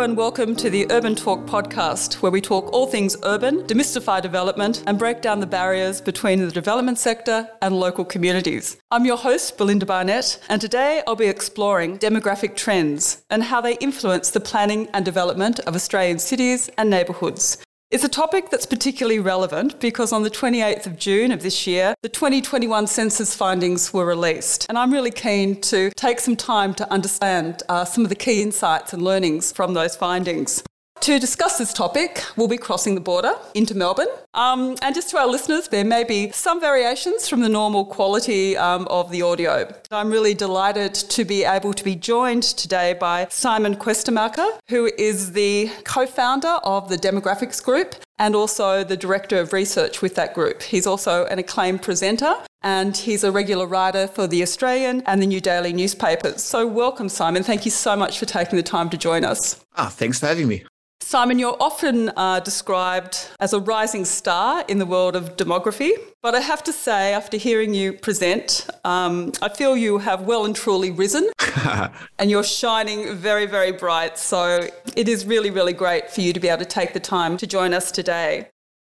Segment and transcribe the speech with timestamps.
[0.00, 4.82] And welcome to the Urban Talk podcast, where we talk all things urban, demystify development,
[4.86, 8.78] and break down the barriers between the development sector and local communities.
[8.90, 13.76] I'm your host, Belinda Barnett, and today I'll be exploring demographic trends and how they
[13.76, 17.58] influence the planning and development of Australian cities and neighbourhoods.
[17.90, 21.96] It's a topic that's particularly relevant because on the 28th of June of this year,
[22.02, 24.64] the 2021 census findings were released.
[24.68, 28.42] And I'm really keen to take some time to understand uh, some of the key
[28.42, 30.62] insights and learnings from those findings.
[31.00, 34.06] To discuss this topic, we'll be crossing the border into Melbourne.
[34.34, 38.54] Um, and just to our listeners, there may be some variations from the normal quality
[38.58, 39.74] um, of the audio.
[39.90, 45.32] I'm really delighted to be able to be joined today by Simon Kuestenmacher, who is
[45.32, 50.34] the co founder of the Demographics Group and also the director of research with that
[50.34, 50.60] group.
[50.60, 55.26] He's also an acclaimed presenter and he's a regular writer for The Australian and the
[55.26, 56.42] New Daily newspapers.
[56.42, 57.42] So, welcome, Simon.
[57.42, 59.64] Thank you so much for taking the time to join us.
[59.76, 60.62] Ah, thanks for having me.
[61.02, 65.92] Simon, you're often uh, described as a rising star in the world of demography,
[66.22, 70.44] but I have to say, after hearing you present, um, I feel you have well
[70.44, 71.30] and truly risen
[72.18, 74.18] and you're shining very, very bright.
[74.18, 77.36] So it is really, really great for you to be able to take the time
[77.38, 78.48] to join us today.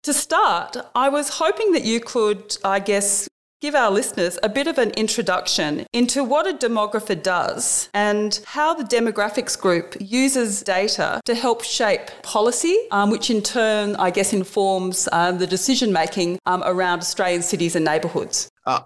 [0.03, 3.29] To start, I was hoping that you could, I guess,
[3.61, 8.73] give our listeners a bit of an introduction into what a demographer does and how
[8.73, 14.33] the demographics group uses data to help shape policy, um, which in turn, I guess,
[14.33, 18.49] informs um, the decision making um, around Australian cities and neighbourhoods.
[18.65, 18.81] Uh,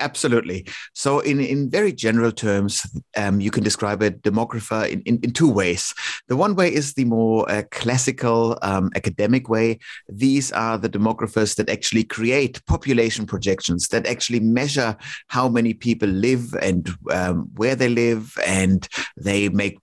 [0.00, 0.66] absolutely.
[0.94, 5.32] So, in, in very general terms, um, you can describe a demographer in, in, in,
[5.32, 5.94] two ways.
[6.28, 9.78] The one way is the more uh, classical um, academic way.
[10.08, 14.96] These are the demographers that actually create population projections, that actually measure
[15.28, 19.78] how many people live and um, where they live, and they make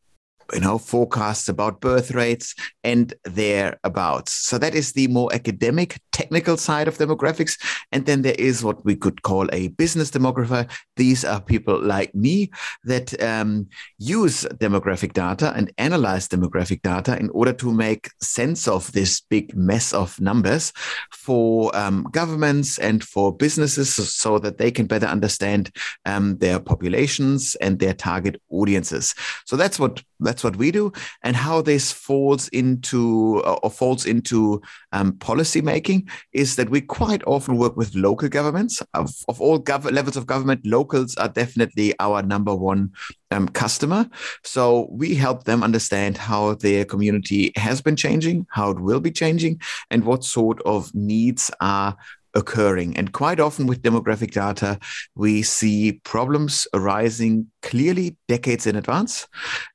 [0.53, 4.33] you know forecasts about birth rates and thereabouts.
[4.33, 7.57] So that is the more academic technical side of demographics.
[7.93, 10.69] And then there is what we could call a business demographer.
[10.97, 12.51] These are people like me
[12.83, 13.67] that um,
[13.97, 19.55] use demographic data and analyze demographic data in order to make sense of this big
[19.55, 20.73] mess of numbers
[21.11, 25.71] for um, governments and for businesses so that they can better understand
[26.05, 29.15] um, their populations and their target audiences.
[29.45, 30.91] So that's what that's that's what we do,
[31.21, 34.61] and how this falls into uh, or falls into
[34.93, 39.59] um, policy making is that we quite often work with local governments of, of all
[39.59, 40.65] gov- levels of government.
[40.65, 42.91] Locals are definitely our number one
[43.31, 44.09] um, customer.
[44.43, 49.11] So we help them understand how their community has been changing, how it will be
[49.11, 49.59] changing,
[49.91, 51.97] and what sort of needs are
[52.33, 52.95] occurring.
[52.97, 54.79] And quite often with demographic data,
[55.15, 59.27] we see problems arising clearly decades in advance.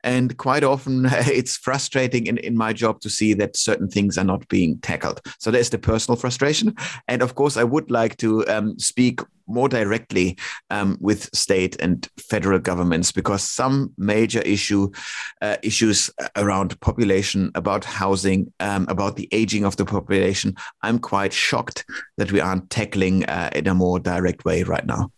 [0.02, 4.24] And quite often it's frustrating in, in my job to see that certain things are
[4.24, 5.20] not being tackled.
[5.38, 6.74] So there's the personal frustration.
[7.08, 10.36] And of course, I would like to um, speak more directly
[10.70, 14.90] um, with state and federal governments because some major issue
[15.42, 21.32] uh, issues around population, about housing, um, about the aging of the population, I'm quite
[21.32, 21.84] shocked
[22.16, 25.10] that we aren't tackling uh, in a more direct way right now.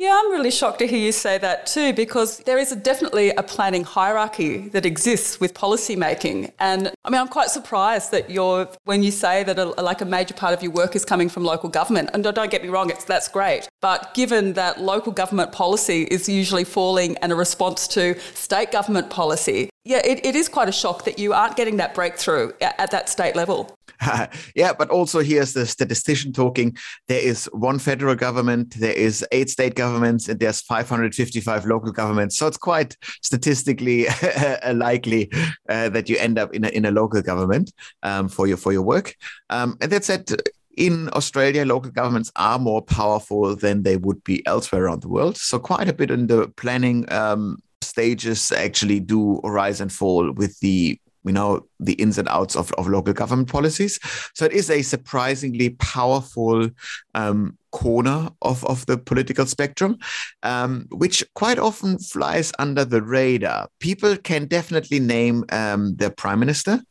[0.00, 3.32] Yeah, I'm really shocked to hear you say that too, because there is a, definitely
[3.32, 6.52] a planning hierarchy that exists with policy making.
[6.58, 10.06] And I mean, I'm quite surprised that you're, when you say that a, like a
[10.06, 12.88] major part of your work is coming from local government, and don't get me wrong,
[12.88, 13.68] it's, that's great.
[13.82, 19.10] But given that local government policy is usually falling and a response to state government
[19.10, 22.78] policy, yeah, it, it is quite a shock that you aren't getting that breakthrough at,
[22.78, 23.74] at that state level.
[24.54, 26.76] yeah, but also here's the statistician talking.
[27.08, 32.36] There is one federal government, there is eight state governments, and there's 555 local governments.
[32.36, 34.06] So it's quite statistically
[34.72, 35.30] likely
[35.68, 37.72] uh, that you end up in a, in a local government
[38.02, 39.14] um, for your for your work.
[39.48, 40.30] Um, and that said,
[40.76, 45.36] in Australia, local governments are more powerful than they would be elsewhere around the world.
[45.36, 47.58] So quite a bit in the planning um,
[47.90, 52.72] stages actually do rise and fall with the you know the ins and outs of,
[52.72, 53.98] of local government policies.
[54.34, 56.70] So it is a surprisingly powerful
[57.14, 59.98] um, corner of, of the political spectrum,
[60.42, 63.68] um, which quite often flies under the radar.
[63.78, 66.82] People can definitely name um, their prime minister.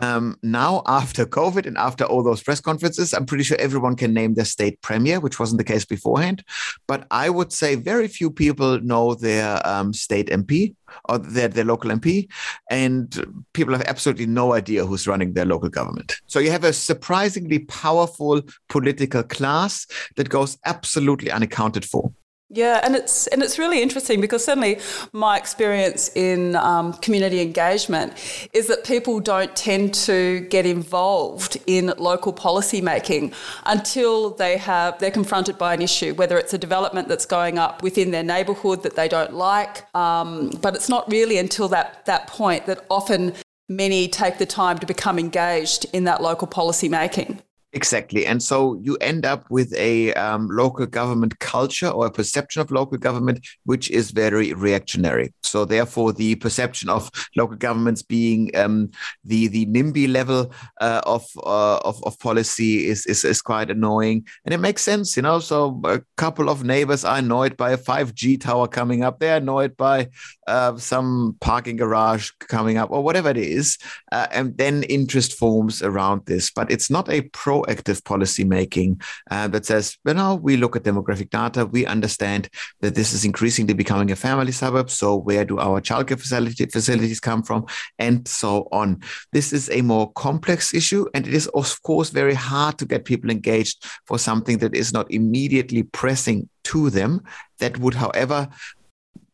[0.00, 4.12] Um, now, after COVID and after all those press conferences, I'm pretty sure everyone can
[4.14, 6.44] name their state premier, which wasn't the case beforehand.
[6.86, 10.74] But I would say very few people know their um, state MP
[11.08, 12.28] or their, their local MP,
[12.70, 16.16] and people have absolutely no idea who's running their local government.
[16.26, 19.86] So you have a surprisingly powerful political class
[20.16, 22.12] that goes absolutely unaccounted for.
[22.54, 24.78] Yeah, and it's and it's really interesting because certainly
[25.14, 28.12] my experience in um, community engagement
[28.52, 33.32] is that people don't tend to get involved in local policy making
[33.64, 37.82] until they have they're confronted by an issue, whether it's a development that's going up
[37.82, 39.86] within their neighbourhood that they don't like.
[39.96, 43.32] Um, but it's not really until that that point that often
[43.70, 47.40] many take the time to become engaged in that local policy making.
[47.74, 48.26] Exactly.
[48.26, 52.70] And so you end up with a um, local government culture or a perception of
[52.70, 55.32] local government, which is very reactionary.
[55.42, 58.90] So therefore, the perception of local governments being um,
[59.24, 60.52] the the NIMBY level
[60.82, 65.16] uh, of, uh, of, of policy is, is is quite annoying, and it makes sense,
[65.16, 65.40] you know.
[65.40, 69.18] So a couple of neighbors are annoyed by a five G tower coming up.
[69.18, 70.08] They're annoyed by
[70.46, 73.78] uh, some parking garage coming up, or whatever it is,
[74.10, 76.50] uh, and then interest forms around this.
[76.50, 79.00] But it's not a pro proactive policy making
[79.30, 82.48] uh, that says, well, now we look at demographic data, we understand
[82.80, 84.90] that this is increasingly becoming a family suburb.
[84.90, 87.66] So where do our childcare facility, facilities come from,
[87.98, 89.00] and so on.
[89.32, 93.04] This is a more complex issue, and it is of course very hard to get
[93.04, 97.22] people engaged for something that is not immediately pressing to them.
[97.58, 98.48] That would, however,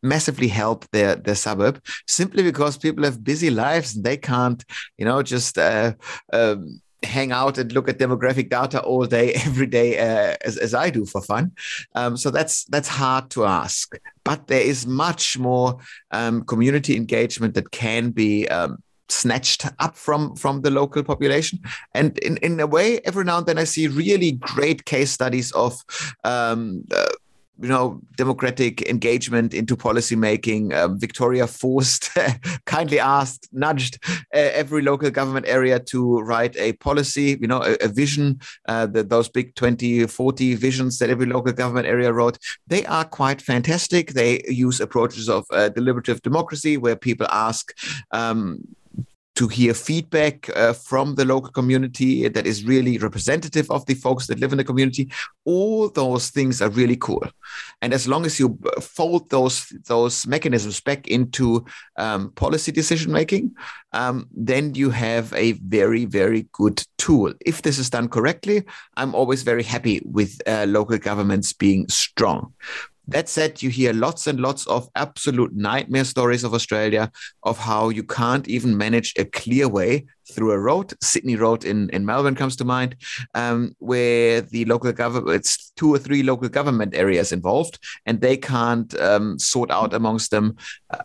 [0.01, 4.63] massively help their their suburb simply because people have busy lives and they can't
[4.97, 5.93] you know just uh,
[6.31, 10.73] um, hang out and look at demographic data all day, every day, uh, as, as
[10.73, 11.51] I do for fun.
[11.95, 13.97] Um, so that's that's hard to ask.
[14.23, 15.77] But there is much more
[16.11, 21.59] um, community engagement that can be um, snatched up from from the local population.
[21.93, 25.51] And in in a way, every now and then I see really great case studies
[25.51, 25.83] of.
[26.23, 27.07] Um, uh,
[27.61, 30.73] you know, democratic engagement into policymaking.
[30.73, 32.09] Um, Victoria forced,
[32.65, 37.75] kindly asked, nudged uh, every local government area to write a policy, you know, a,
[37.81, 42.37] a vision, uh, the, those big 2040 visions that every local government area wrote.
[42.67, 44.13] They are quite fantastic.
[44.13, 47.75] They use approaches of uh, deliberative democracy where people ask,
[48.11, 48.59] um,
[49.39, 54.27] to hear feedback uh, from the local community that is really representative of the folks
[54.27, 55.09] that live in the community.
[55.45, 57.25] All those things are really cool,
[57.81, 61.65] and as long as you fold those those mechanisms back into
[61.95, 63.55] um, policy decision making,
[63.93, 67.33] um, then you have a very very good tool.
[67.45, 68.63] If this is done correctly,
[68.97, 72.53] I'm always very happy with uh, local governments being strong.
[73.11, 77.11] That said, you hear lots and lots of absolute nightmare stories of Australia
[77.41, 80.93] of how you can't even manage a clear way through a road.
[81.01, 82.95] Sydney Road in, in Melbourne comes to mind,
[83.33, 88.37] um, where the local government, it's two or three local government areas involved, and they
[88.37, 90.55] can't um, sort out amongst them
[90.91, 90.99] uh,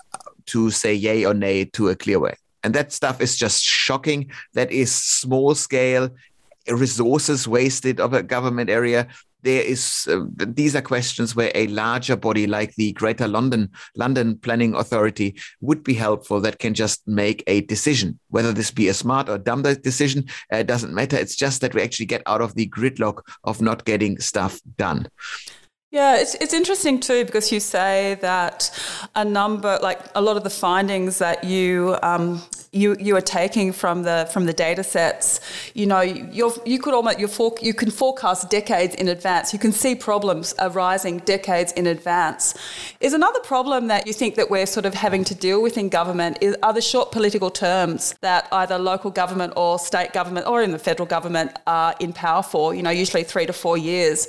[0.47, 2.35] to say yay or nay to a clear way.
[2.63, 4.31] And that stuff is just shocking.
[4.53, 6.11] That is small scale
[6.69, 9.09] resources wasted of a government area
[9.45, 14.39] there is uh, these are questions where a larger body like the Greater London London
[14.39, 18.19] Planning Authority would be helpful that can just make a decision.
[18.31, 21.17] Whether this be a smart or dumb decision uh, doesn't matter.
[21.17, 25.09] It's just that we actually get out of the gridlock of not getting stuff done.
[25.95, 28.69] Yeah, it's, it's interesting too because you say that
[29.15, 32.43] a number, like a lot of the findings that you um,
[32.73, 35.39] you you are taking from the from the data sets,
[35.73, 37.29] you know, you you could almost you
[37.63, 39.53] you can forecast decades in advance.
[39.53, 42.57] You can see problems arising decades in advance.
[42.99, 45.91] Is another problem that you think that we're sort of having to deal with in
[45.91, 50.61] government is are the short political terms that either local government or state government or
[50.61, 52.75] in the federal government are in power for.
[52.75, 54.27] You know, usually three to four years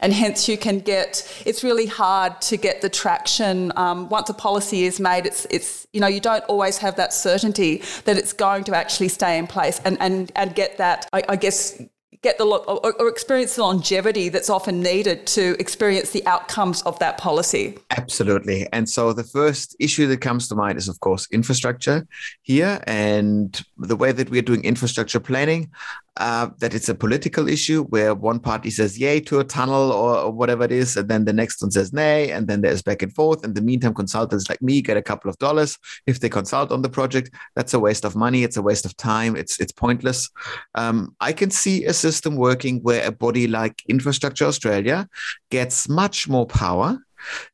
[0.00, 4.34] and hence you can get it's really hard to get the traction um, once a
[4.34, 8.32] policy is made it's it's you know you don't always have that certainty that it's
[8.32, 11.80] going to actually stay in place and and and get that I, I guess
[12.22, 16.98] get the or, or, experience the longevity that's often needed to experience the outcomes of
[16.98, 17.78] that policy.
[17.90, 18.66] Absolutely.
[18.72, 22.06] And so the first issue that comes to mind is, of course, infrastructure
[22.42, 25.70] here and the way that we're doing infrastructure planning
[26.18, 30.16] uh, that it's a political issue where one party says yay to a tunnel or,
[30.16, 33.02] or, whatever it is, and then the next one says nay, and then there's back
[33.02, 33.44] and forth.
[33.44, 36.82] In the meantime, consultants like me get a couple of dollars if they consult on
[36.82, 37.30] the project.
[37.54, 38.44] That's a waste of money.
[38.44, 39.36] It's a waste of time.
[39.36, 40.30] It's it's pointless.
[40.74, 45.08] Um, I can see a system working where a body like Infrastructure Australia
[45.50, 46.98] gets much more power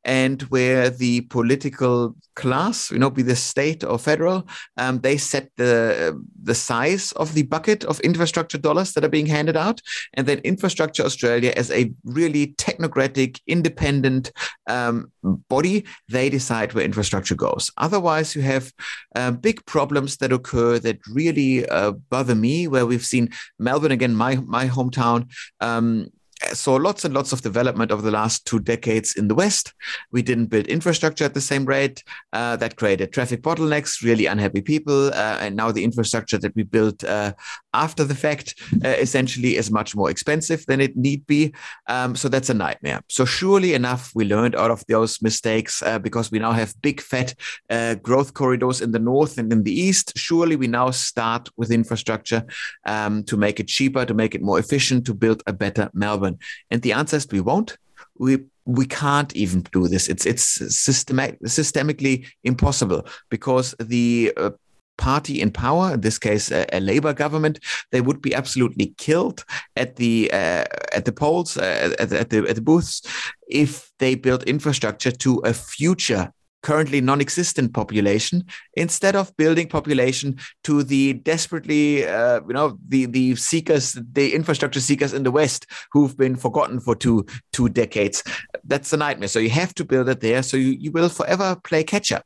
[0.05, 5.51] and where the political class, you know, be the state or federal, um, they set
[5.57, 9.81] the the size of the bucket of infrastructure dollars that are being handed out,
[10.15, 14.33] and then Infrastructure Australia, as a really technocratic, independent
[14.67, 17.71] um, body, they decide where infrastructure goes.
[17.77, 18.73] Otherwise, you have
[19.15, 22.69] uh, big problems that occur that really uh, bother me.
[22.69, 25.31] Where we've seen Melbourne again, my my hometown.
[25.61, 26.09] Um,
[26.53, 29.73] saw lots and lots of development over the last two decades in the West.
[30.11, 32.03] We didn't build infrastructure at the same rate.
[32.33, 35.09] Uh, that created traffic bottlenecks, really unhappy people.
[35.09, 37.33] Uh, and now the infrastructure that we built uh,
[37.75, 41.55] after the fact uh, essentially is much more expensive than it need be.
[41.87, 43.01] Um, so that's a nightmare.
[43.09, 47.01] So surely enough, we learned out of those mistakes uh, because we now have big
[47.01, 47.35] fat
[47.71, 50.13] uh, growth corridors in the north and in the east.
[50.17, 52.45] Surely we now start with infrastructure
[52.87, 56.32] um, to make it cheaper, to make it more efficient, to build a better Melbourne.
[56.71, 57.77] And the answer is we won't.
[58.19, 60.09] We we can't even do this.
[60.09, 60.45] It's it's
[60.77, 64.51] systematic, systemically impossible because the uh,
[64.99, 67.59] party in power, in this case a, a, Labour government,
[67.91, 69.45] they would be absolutely killed
[69.77, 73.03] at the uh, at the polls, uh, at, at, the at the booths,
[73.49, 76.33] if they built infrastructure to a future
[76.63, 83.37] currently non-existent population instead of building population to the desperately uh, you know the the
[83.37, 88.23] seekers the infrastructure seekers in the west who've been forgotten for two two decades.
[88.65, 89.29] That's a nightmare.
[89.29, 90.43] So you have to build it there.
[90.43, 92.25] So you, you will forever play catch up.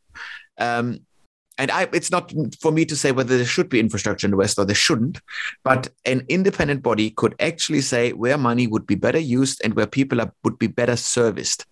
[0.58, 1.00] Um,
[1.58, 4.36] and I, it's not for me to say whether there should be infrastructure in the
[4.36, 5.20] West or there shouldn't,
[5.64, 9.86] but an independent body could actually say where money would be better used and where
[9.86, 11.66] people are, would be better serviced.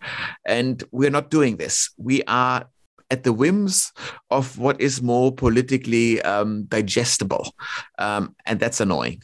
[0.47, 1.91] And we're not doing this.
[1.99, 2.67] We are
[3.11, 3.93] at the whims
[4.31, 7.55] of what is more politically um, digestible.
[7.99, 9.23] Um, and that's annoying.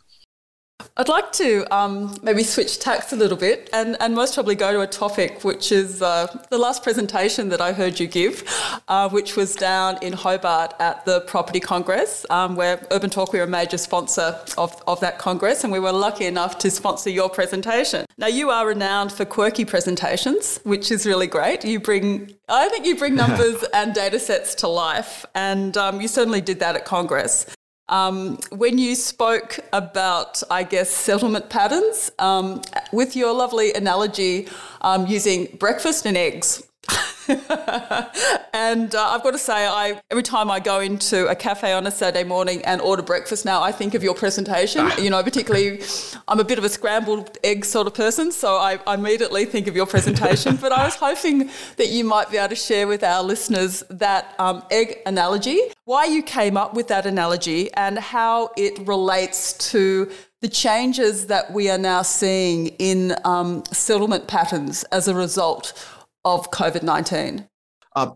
[0.97, 4.73] I'd like to um, maybe switch tacks a little bit and, and most probably go
[4.73, 8.45] to a topic which is uh, the last presentation that I heard you give,
[8.89, 13.39] uh, which was down in Hobart at the Property Congress, um, where Urban Talk, we
[13.39, 17.11] were a major sponsor of, of that Congress, and we were lucky enough to sponsor
[17.11, 18.05] your presentation.
[18.19, 21.65] Now, you are renowned for quirky presentations, which is really great.
[21.65, 26.09] You bring, I think you bring numbers and data sets to life, and um, you
[26.09, 27.47] certainly did that at Congress.
[27.91, 34.49] Um, when you spoke about, I guess, settlement patterns, um, with your lovely analogy
[34.81, 36.63] um, using breakfast and eggs,
[38.53, 41.87] and uh, I've got to say, I every time I go into a cafe on
[41.87, 44.83] a Saturday morning and order breakfast now, I think of your presentation.
[44.83, 44.97] Ah.
[44.99, 45.83] you know, particularly,
[46.29, 49.67] I'm a bit of a scrambled egg sort of person, so I, I immediately think
[49.67, 50.57] of your presentation.
[50.61, 54.35] but I was hoping that you might be able to share with our listeners that
[54.39, 60.11] um, egg analogy, why you came up with that analogy, and how it relates to
[60.41, 65.75] the changes that we are now seeing in um, settlement patterns as a result
[66.25, 67.49] of COVID 19?
[67.97, 68.13] Uh,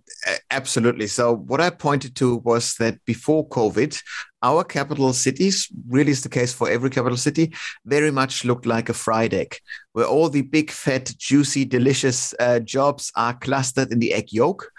[0.52, 1.08] absolutely.
[1.08, 4.00] So, what I pointed to was that before COVID,
[4.40, 7.52] our capital cities, really is the case for every capital city,
[7.84, 9.56] very much looked like a fried egg,
[9.92, 14.70] where all the big, fat, juicy, delicious uh, jobs are clustered in the egg yolk,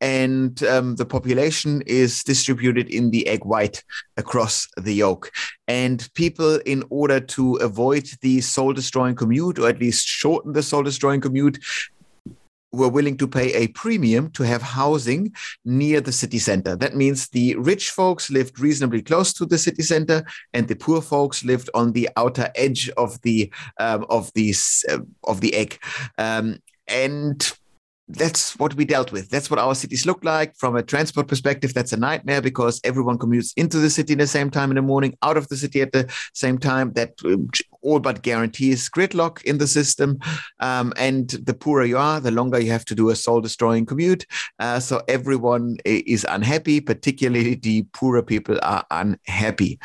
[0.00, 3.84] and um, the population is distributed in the egg white
[4.16, 5.30] across the yolk.
[5.68, 10.62] And people, in order to avoid the soul destroying commute, or at least shorten the
[10.62, 11.58] soul destroying commute,
[12.72, 15.32] were willing to pay a premium to have housing
[15.64, 16.76] near the city center.
[16.76, 21.02] That means the rich folks lived reasonably close to the city center, and the poor
[21.02, 24.54] folks lived on the outer edge of the um, of the
[24.88, 25.78] uh, of the egg.
[26.18, 27.52] Um, and
[28.10, 29.30] that's what we dealt with.
[29.30, 30.56] That's what our cities look like.
[30.56, 34.26] From a transport perspective, that's a nightmare because everyone commutes into the city in the
[34.26, 36.92] same time in the morning, out of the city at the same time.
[36.94, 37.48] That um,
[37.82, 40.18] all but guarantees gridlock in the system.
[40.60, 43.86] Um, and the poorer you are, the longer you have to do a soul destroying
[43.86, 44.26] commute.
[44.58, 49.78] Uh, so everyone is unhappy, particularly the poorer people are unhappy.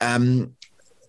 [0.00, 0.54] Um,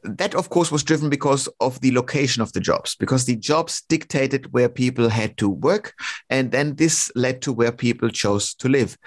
[0.04, 3.82] that of course was driven because of the location of the jobs because the jobs
[3.90, 5.96] dictated where people had to work
[6.30, 8.98] and then this led to where people chose to live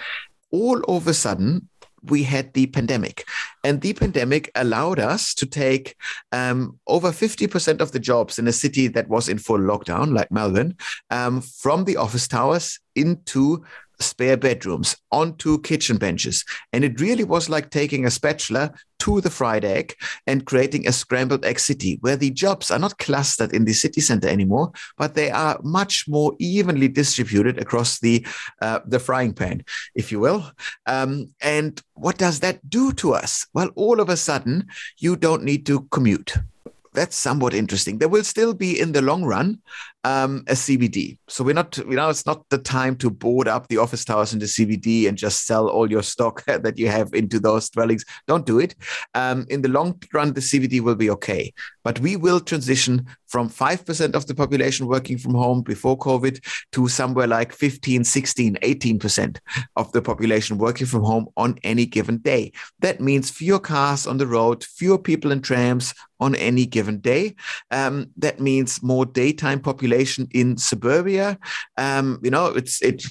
[0.51, 1.69] all of a sudden
[2.11, 3.25] we had the pandemic.
[3.65, 5.97] And the pandemic allowed us to take
[6.33, 10.31] um, over 50% of the jobs in a city that was in full lockdown like
[10.31, 10.77] melbourne
[11.11, 13.65] um, from the office towers into
[14.01, 16.45] spare bedrooms onto kitchen benches.
[16.73, 19.95] And it really was like taking a spatula to the fried egg
[20.27, 24.01] and creating a scrambled egg city where the jobs are not clustered in the city
[24.01, 28.27] center anymore, but they are much more evenly distributed across the,
[28.61, 29.65] uh, the frying pan,
[29.95, 30.51] if you will.
[30.87, 33.47] Um, and what does that do to us?
[33.55, 34.67] Well, all of a sudden,
[34.99, 36.35] you don't need to commute
[36.95, 37.99] that's somewhat interesting.
[37.99, 39.61] There will still be in the long run
[40.05, 41.19] um, a CBD.
[41.29, 44.33] So we're not, you know, it's not the time to board up the office towers
[44.33, 48.05] in the CBD and just sell all your stock that you have into those dwellings.
[48.27, 48.75] Don't do it.
[49.15, 51.53] Um, in the long run, the CBD will be okay.
[51.85, 56.89] But we will transition from 5% of the population working from home before COVID to
[56.89, 59.39] somewhere like 15, 16, 18%
[59.77, 62.53] of the population working from home on any given day.
[62.81, 67.35] That means fewer cars on the road, fewer people in trams, on any given day.
[67.71, 69.88] Um, that means more daytime population
[70.33, 71.39] in suburbia.
[71.77, 73.05] Um, you know, it's it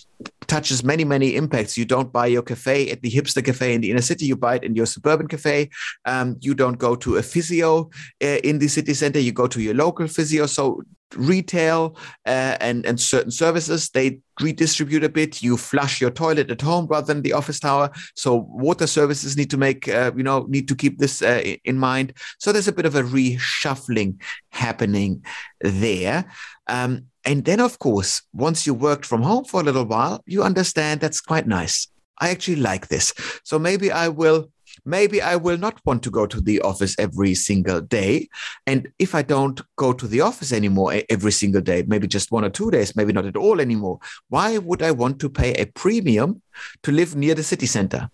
[0.47, 1.77] touches many many impacts.
[1.77, 4.25] You don't buy your cafe at the hipster cafe in the inner city.
[4.25, 5.69] You buy it in your suburban cafe.
[6.05, 7.89] Um, you don't go to a physio
[8.23, 9.19] uh, in the city center.
[9.19, 10.45] You go to your local physio.
[10.45, 10.81] So
[11.15, 15.41] retail uh, and and certain services they redistribute a bit.
[15.41, 17.91] You flush your toilet at home rather than the office tower.
[18.15, 21.77] So water services need to make uh, you know need to keep this uh, in
[21.77, 22.13] mind.
[22.39, 25.23] So there's a bit of a reshuffling happening
[25.61, 26.25] there.
[26.67, 30.43] Um, and then of course once you worked from home for a little while you
[30.43, 31.87] understand that's quite nice.
[32.19, 33.13] I actually like this.
[33.43, 34.49] So maybe i will
[34.85, 38.29] maybe I will not want to go to the office every single day.
[38.65, 42.45] And if I don't go to the office anymore every single day, maybe just one
[42.45, 45.65] or two days, maybe not at all anymore, why would I want to pay a
[45.65, 46.41] premium
[46.83, 48.09] to live near the city center?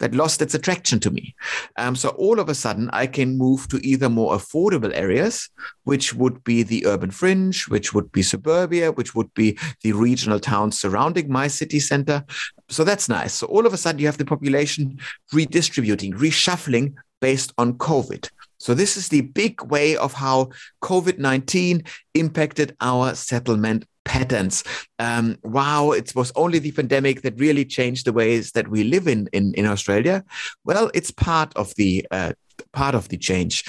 [0.00, 1.34] That lost its attraction to me.
[1.76, 5.48] Um, so all of a sudden, I can move to either more affordable areas,
[5.84, 10.40] which would be the urban fringe, which would be suburbia, which would be the regional
[10.40, 12.24] towns surrounding my city center.
[12.68, 13.34] So that's nice.
[13.34, 14.98] So all of a sudden, you have the population
[15.32, 18.28] redistributing, reshuffling based on COVID.
[18.58, 20.50] So this is the big way of how
[20.82, 21.82] COVID 19
[22.14, 24.64] impacted our settlement patterns.
[24.98, 29.06] Um, wow, it was only the pandemic that really changed the ways that we live
[29.06, 30.24] in in, in Australia.
[30.64, 32.32] Well, it's part of the uh,
[32.72, 33.64] part of the change.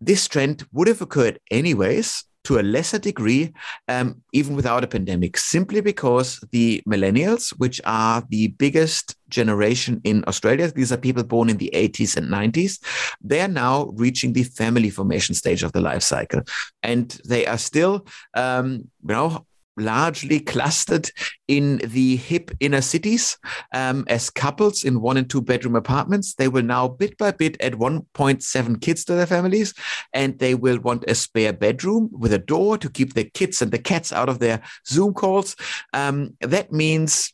[0.00, 3.52] This trend would have occurred anyways to a lesser degree,
[3.86, 10.24] um, even without a pandemic, simply because the millennials, which are the biggest generation in
[10.26, 12.78] Australia, these are people born in the 80s and 90s,
[13.20, 16.40] they are now reaching the family formation stage of the life cycle.
[16.82, 19.46] And they are still, um, you know,
[19.80, 21.10] largely clustered
[21.48, 23.36] in the hip inner cities
[23.74, 26.34] um, as couples in one and two bedroom apartments.
[26.34, 29.74] They will now, bit by bit, add 1.7 kids to their families,
[30.12, 33.72] and they will want a spare bedroom with a door to keep the kids and
[33.72, 35.56] the cats out of their Zoom calls.
[35.92, 37.32] Um, that means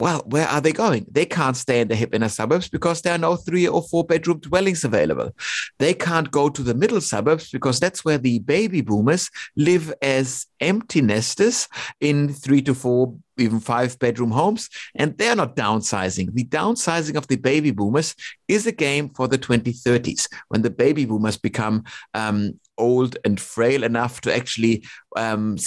[0.00, 1.04] well, where are they going?
[1.10, 4.02] They can't stay in the hip inner suburbs because there are no three or four
[4.02, 5.30] bedroom dwellings available.
[5.78, 10.46] They can't go to the middle suburbs because that's where the baby boomers live as
[10.58, 11.68] empty nesters
[12.00, 16.32] in three to four, even five bedroom homes, and they're not downsizing.
[16.32, 18.14] The downsizing of the baby boomers
[18.48, 21.84] is a game for the 2030s when the baby boomers become
[22.14, 24.84] um, old and frail enough to actually
[25.14, 25.58] um,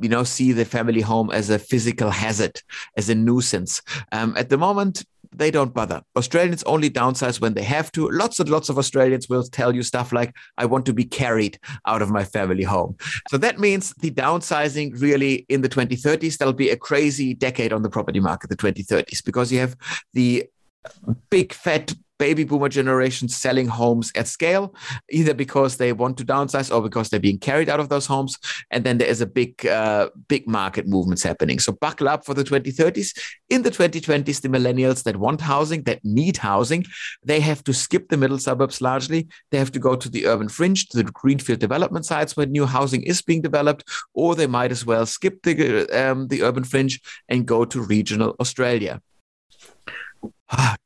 [0.00, 2.60] you know see the family home as a physical hazard
[2.96, 3.82] as a nuisance.
[4.12, 6.02] Um, at the moment they don't bother.
[6.14, 8.08] Australians only downsize when they have to.
[8.10, 11.58] Lots and lots of australians will tell you stuff like i want to be carried
[11.86, 12.96] out of my family home.
[13.28, 17.82] So that means the downsizing really in the 2030s there'll be a crazy decade on
[17.82, 19.76] the property market the 2030s because you have
[20.12, 20.44] the
[21.30, 24.74] big fat baby boomer generation selling homes at scale,
[25.10, 28.38] either because they want to downsize or because they're being carried out of those homes.
[28.70, 31.58] And then there is a big, uh, big market movements happening.
[31.58, 33.18] So buckle up for the 2030s.
[33.50, 36.84] In the 2020s, the millennials that want housing, that need housing,
[37.24, 39.28] they have to skip the middle suburbs largely.
[39.50, 42.66] They have to go to the urban fringe, to the greenfield development sites where new
[42.66, 47.00] housing is being developed, or they might as well skip the, um, the urban fringe
[47.28, 49.00] and go to regional Australia.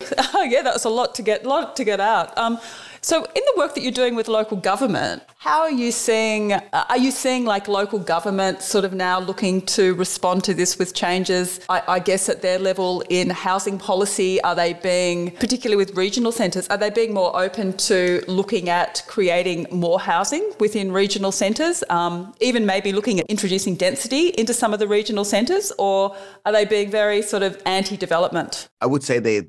[0.34, 2.36] Oh, yeah, that's a lot to get lot to get out.
[2.38, 2.58] Um,
[3.00, 6.52] so, in the work that you're doing with local government, how are you seeing?
[6.52, 10.78] Uh, are you seeing like local government sort of now looking to respond to this
[10.78, 11.60] with changes?
[11.68, 16.32] I, I guess at their level in housing policy, are they being, particularly with regional
[16.32, 21.82] centres, are they being more open to looking at creating more housing within regional centres?
[21.90, 26.52] Um, even maybe looking at introducing density into some of the regional centres, or are
[26.52, 28.68] they being very sort of anti-development?
[28.80, 29.42] I would say they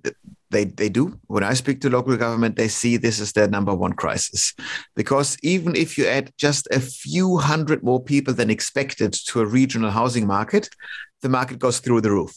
[0.52, 1.20] they, they do.
[1.28, 4.54] When I speak to local government, they see this as their number one crisis.
[4.96, 9.46] Because even if you add just a few hundred more people than expected to a
[9.46, 10.70] regional housing market,
[11.22, 12.34] the market goes through the roof.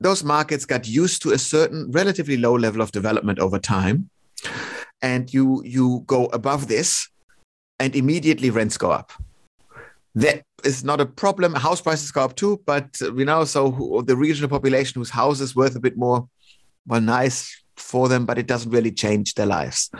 [0.00, 4.10] Those markets got used to a certain relatively low level of development over time.
[5.02, 7.08] And you, you go above this,
[7.78, 9.12] and immediately rents go up
[10.16, 11.54] that is not a problem.
[11.54, 15.40] House prices go up too, but uh, you know, so the regional population whose house
[15.40, 16.26] is worth a bit more
[16.86, 19.90] well, nice for them, but it doesn't really change their lives.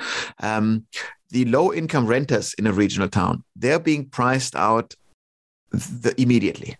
[0.40, 0.86] Um,
[1.30, 4.94] the low income renters in a regional town, they're being priced out
[5.70, 6.76] the, immediately.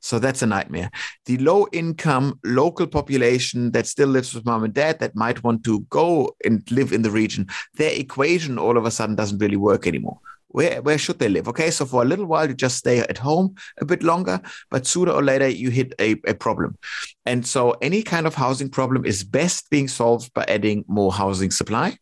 [0.00, 0.90] So that's a nightmare.
[1.26, 5.62] The low income local population that still lives with mom and dad that might want
[5.64, 9.56] to go and live in the region, their equation all of a sudden doesn't really
[9.56, 10.18] work anymore
[10.52, 11.48] where where should they live?
[11.48, 14.86] Okay, so for a little while you just stay at home a bit longer, but
[14.86, 16.76] sooner or later you hit a, a problem.
[17.26, 21.50] And so any kind of housing problem is best being solved by adding more housing
[21.50, 21.98] supply.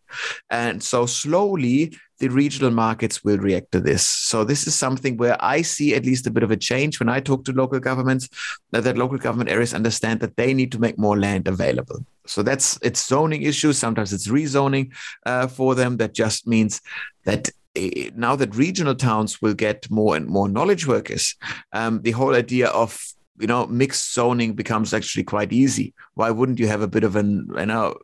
[0.50, 4.06] And so slowly the regional markets will react to this.
[4.06, 7.08] So this is something where I see at least a bit of a change when
[7.08, 8.28] I talk to local governments
[8.72, 12.04] that, local government areas understand that they need to make more land available.
[12.26, 13.78] So that's it's zoning issues.
[13.78, 14.92] Sometimes it's rezoning
[15.24, 15.96] uh, for them.
[15.96, 16.80] That just means
[17.24, 21.36] that now that regional towns will get more and more knowledge workers,
[21.72, 23.00] um, the whole idea of
[23.38, 25.94] you know mixed zoning becomes actually quite easy.
[26.14, 27.96] Why wouldn't you have a bit of an you know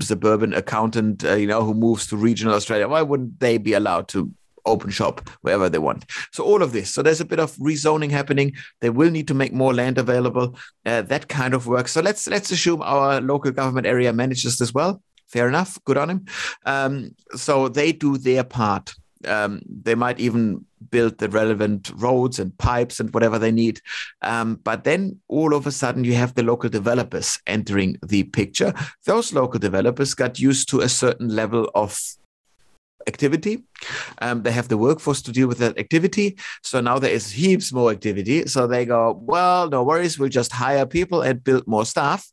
[0.00, 2.88] suburban accountant uh, you know who moves to regional australia?
[2.88, 4.30] Why wouldn't they be allowed to
[4.66, 6.04] open shop wherever they want?
[6.32, 8.54] So all of this so there's a bit of rezoning happening.
[8.80, 10.56] They will need to make more land available
[10.86, 11.88] uh, that kind of work.
[11.88, 15.02] So let's let's assume our local government area manages this well.
[15.26, 15.82] Fair enough.
[15.84, 16.26] Good on him.
[16.66, 18.94] Um, so they do their part
[19.26, 23.80] um, they might even build the relevant roads and pipes and whatever they need.
[24.22, 28.72] Um, but then all of a sudden, you have the local developers entering the picture.
[29.04, 31.98] Those local developers got used to a certain level of
[33.06, 33.62] activity.
[34.20, 36.38] Um, they have the workforce to deal with that activity.
[36.62, 38.46] So now there is heaps more activity.
[38.46, 42.30] So they go, well, no worries, we'll just hire people and build more staff.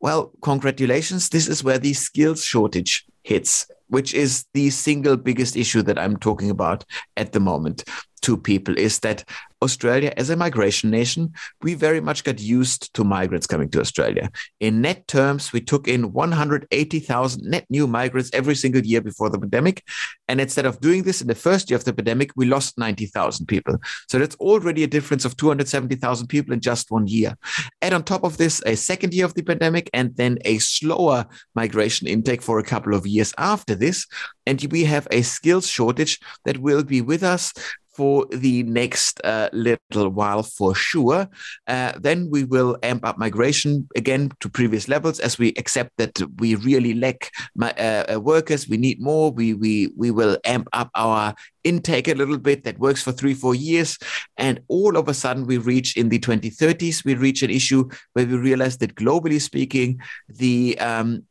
[0.00, 1.30] Well, congratulations.
[1.30, 6.16] This is where the skills shortage hits which is the single biggest issue that I'm
[6.16, 6.84] talking about
[7.16, 7.84] at the moment
[8.22, 9.24] to people is that
[9.64, 14.30] Australia, as a migration nation, we very much got used to migrants coming to Australia.
[14.60, 19.38] In net terms, we took in 180,000 net new migrants every single year before the
[19.38, 19.82] pandemic.
[20.28, 23.46] And instead of doing this in the first year of the pandemic, we lost 90,000
[23.46, 23.76] people.
[24.08, 27.36] So that's already a difference of 270,000 people in just one year.
[27.82, 31.26] Add on top of this, a second year of the pandemic and then a slower
[31.54, 34.06] migration intake for a couple of years after this.
[34.46, 37.52] And we have a skills shortage that will be with us
[37.94, 41.28] for the next uh, little while for sure.
[41.66, 46.20] Uh, then we will amp up migration again to previous levels as we accept that
[46.38, 48.68] we really lack my, uh, uh, workers.
[48.68, 49.30] We need more.
[49.30, 53.34] We, we, we will amp up our intake a little bit that works for three,
[53.34, 53.98] four years.
[54.36, 58.26] And all of a sudden, we reach in the 2030s, we reach an issue where
[58.26, 61.24] we realize that globally speaking, the um,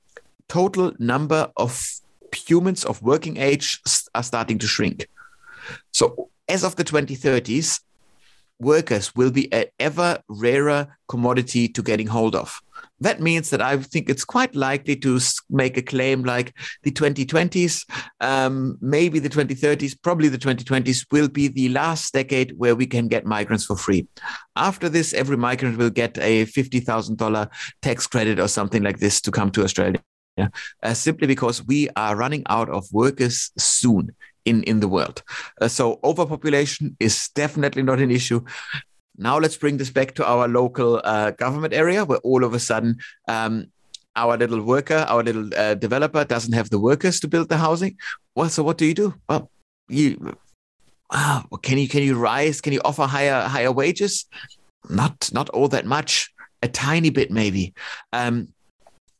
[0.47, 1.85] total number of
[2.33, 3.79] humans of working age
[4.15, 5.07] are starting to shrink.
[5.91, 7.79] So as of the 2030s,
[8.59, 12.59] workers will be an ever rarer commodity to getting hold of.
[12.99, 17.85] That means that I think it's quite likely to make a claim like the 2020s,
[18.21, 23.07] um, maybe the 2030s, probably the 2020s will be the last decade where we can
[23.07, 24.07] get migrants for free.
[24.55, 27.49] After this, every migrant will get a $50,000
[27.81, 30.01] tax credit or something like this to come to Australia.
[30.81, 34.09] Uh, simply because we are running out of workers soon
[34.45, 35.23] in, in the world.
[35.61, 38.41] Uh, so overpopulation is definitely not an issue.
[39.17, 42.59] Now let's bring this back to our local uh, government area where all of a
[42.59, 43.67] sudden um,
[44.15, 47.97] our little worker, our little uh, developer doesn't have the workers to build the housing.
[48.35, 49.13] Well, so what do you do?
[49.29, 49.49] Well,
[49.87, 50.35] you
[51.09, 52.61] uh, can you can you rise?
[52.61, 54.25] Can you offer higher higher wages?
[54.89, 56.31] Not not all that much.
[56.61, 57.73] A tiny bit maybe.
[58.13, 58.47] Um,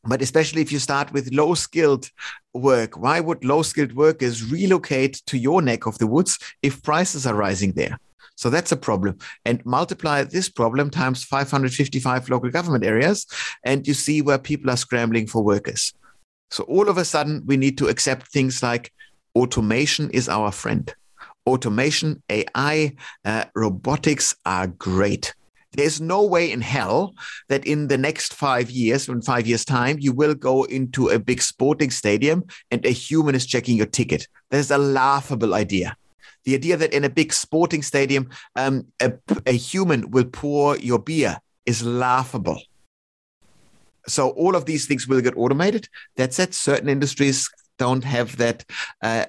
[0.02, 2.10] but especially if you start with low skilled
[2.54, 7.26] work, why would low skilled workers relocate to your neck of the woods if prices
[7.26, 7.98] are rising there?
[8.36, 9.18] So that's a problem.
[9.44, 13.26] And multiply this problem times 555 local government areas,
[13.64, 15.92] and you see where people are scrambling for workers.
[16.50, 18.92] So all of a sudden, we need to accept things like
[19.36, 20.92] automation is our friend.
[21.46, 25.34] Automation, AI, uh, robotics are great.
[25.76, 27.14] There's no way in hell
[27.48, 31.18] that in the next five years, in five years' time, you will go into a
[31.18, 34.26] big sporting stadium and a human is checking your ticket.
[34.50, 35.96] That is a laughable idea.
[36.44, 39.12] The idea that in a big sporting stadium, um, a,
[39.46, 42.60] a human will pour your beer is laughable.
[44.06, 45.88] So all of these things will get automated.
[46.16, 48.64] That said, certain industries don't have that
[49.02, 49.24] uh,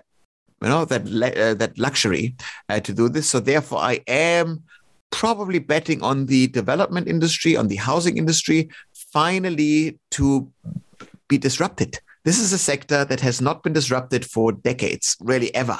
[0.62, 2.36] you know that uh, that luxury
[2.70, 4.64] uh, to do this so therefore i am
[5.12, 10.52] probably betting on the development industry, on the housing industry, finally to
[11.28, 12.00] be disrupted.
[12.26, 15.78] This is a sector that has not been disrupted for decades, really ever.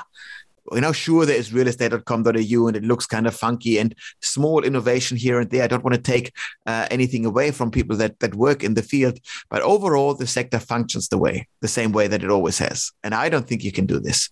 [0.72, 5.16] You know, sure, there is realestate.com.au and it looks kind of funky and small innovation
[5.16, 5.64] here and there.
[5.64, 6.32] I don't want to take
[6.66, 10.60] uh, anything away from people that, that work in the field, but overall, the sector
[10.60, 12.92] functions the way, the same way that it always has.
[13.04, 14.30] And I don't think you can do this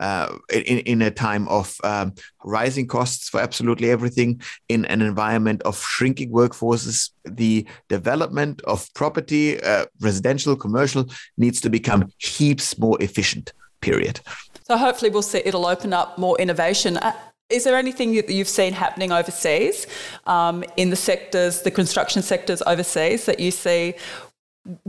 [0.00, 5.62] uh, in, in a time of um, rising costs for absolutely everything, in an environment
[5.62, 11.06] of shrinking workforces, the development of property, uh, residential, commercial,
[11.36, 13.52] needs to become heaps more efficient.
[13.80, 14.20] Period.
[14.66, 16.96] So hopefully we'll see it'll open up more innovation.
[16.96, 17.12] Uh,
[17.50, 19.86] is there anything that you've seen happening overseas
[20.26, 23.94] um, in the sectors, the construction sectors overseas, that you see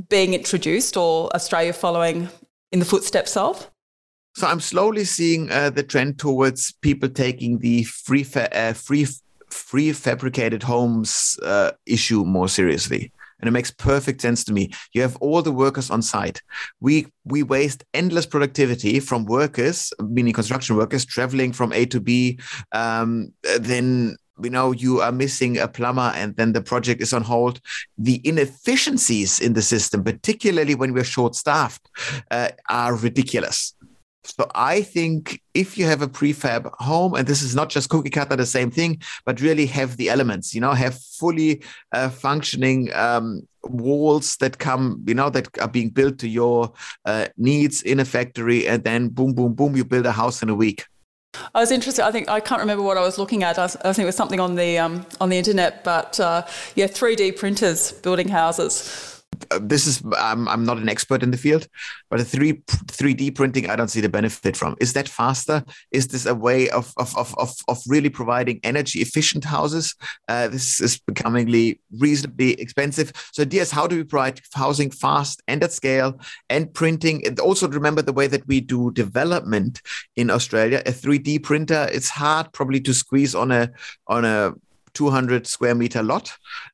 [0.07, 2.29] being introduced or Australia following
[2.71, 3.69] in the footsteps of?
[4.35, 9.07] So I'm slowly seeing uh, the trend towards people taking the free fa- uh, free
[9.49, 14.71] free fabricated homes uh, issue more seriously and it makes perfect sense to me.
[14.93, 16.41] You have all the workers on site.
[16.79, 22.39] We we waste endless productivity from workers, meaning construction workers, traveling from A to B.
[22.71, 27.21] Um, then you know you are missing a plumber and then the project is on
[27.21, 27.61] hold
[27.97, 31.89] the inefficiencies in the system particularly when we're short staffed
[32.31, 33.73] uh, are ridiculous
[34.25, 38.09] so I think if you have a prefab home, and this is not just cookie
[38.09, 41.61] cutter, the same thing, but really have the elements, you know, have fully
[41.91, 46.73] uh, functioning um, walls that come, you know, that are being built to your
[47.05, 50.49] uh, needs in a factory, and then boom, boom, boom, you build a house in
[50.49, 50.85] a week.
[51.53, 52.05] I was interested.
[52.05, 53.59] I think I can't remember what I was looking at.
[53.59, 57.37] I, think it was something on the um, on the internet, but uh, yeah, 3D
[57.37, 59.14] printers building houses
[59.61, 61.67] this is I'm, I'm not an expert in the field
[62.09, 64.75] but a 3 3d printing i don't see the benefit from.
[64.79, 65.63] Is that faster?
[65.91, 69.95] Is this a way of of of, of, of really providing energy efficient houses?
[70.27, 73.11] Uh, this is becomingly reasonably expensive.
[73.33, 76.19] So ideas how do we provide housing fast and at scale
[76.49, 77.25] and printing?
[77.25, 79.81] And also remember the way that we do development
[80.15, 80.79] in australia.
[80.85, 83.71] A 3d printer it's hard probably to squeeze on a
[84.07, 84.53] on a
[84.95, 86.31] 200 square meter lot,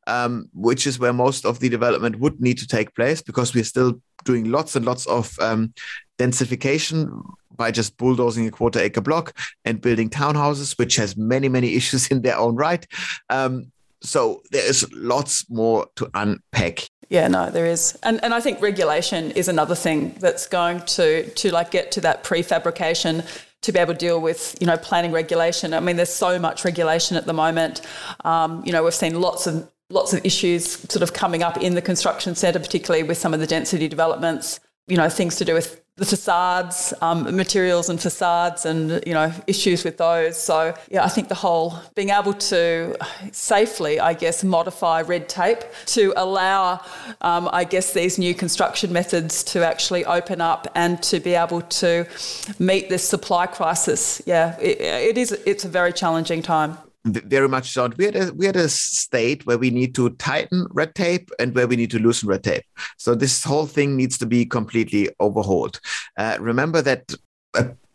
[0.07, 3.63] um, which is where most of the development would need to take place because we're
[3.63, 5.73] still doing lots and lots of um,
[6.17, 7.21] densification
[7.55, 12.07] by just bulldozing a quarter acre block and building townhouses, which has many, many issues
[12.07, 12.88] in their own right.
[13.29, 16.89] Um, so there is lots more to unpack.
[17.10, 21.29] Yeah, no, there is, and and I think regulation is another thing that's going to
[21.29, 23.27] to like get to that prefabrication
[23.62, 25.74] to be able to deal with, you know, planning regulation.
[25.74, 27.82] I mean, there's so much regulation at the moment.
[28.26, 31.76] Um, you know, we've seen lots of lots of issues sort of coming up in
[31.76, 34.60] the construction centre, particularly with some of the density developments.
[34.88, 39.31] You know, things to do with the facades, um, materials and facades, and you know
[39.45, 40.35] issues with those.
[40.35, 42.97] So yeah, I think the whole being able to
[43.31, 45.59] safely, I guess, modify red tape
[45.97, 46.81] to allow,
[47.21, 51.61] um, I guess, these new construction methods to actually open up and to be able
[51.83, 52.07] to
[52.57, 54.23] meet this supply crisis.
[54.25, 55.31] Yeah, it, it is.
[55.45, 57.89] It's a very challenging time very much so.
[57.97, 61.53] We had a we had a state where we need to tighten red tape and
[61.55, 62.63] where we need to loosen red tape.
[62.97, 65.79] So this whole thing needs to be completely overhauled.
[66.17, 67.13] Uh, remember that.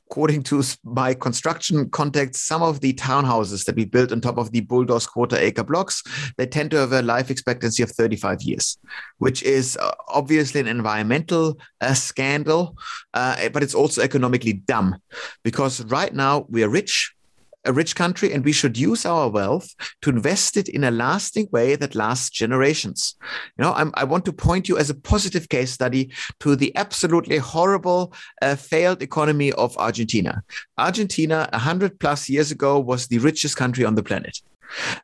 [0.09, 4.53] According to my construction contacts, some of the townhouses that we built on top of
[4.53, 6.01] the bulldoze quarter acre blocks,
[6.39, 8.79] they tend to have a life expectancy of 35 years,
[9.19, 12.77] which is uh, obviously an environmental uh, scandal,
[13.15, 14.95] uh, but it's also economically dumb
[15.43, 17.16] because right now we are rich,
[17.67, 21.49] a rich country and we should use our wealth to invest it in a lasting
[21.53, 23.17] way that lasts generations.
[23.59, 26.75] You know, I'm, i want to point you as a positive case study to the
[26.77, 30.43] absolutely horrible uh, failed economy of Argentina.
[30.79, 34.41] Argentina, 100 plus years ago, was the richest country on the planet.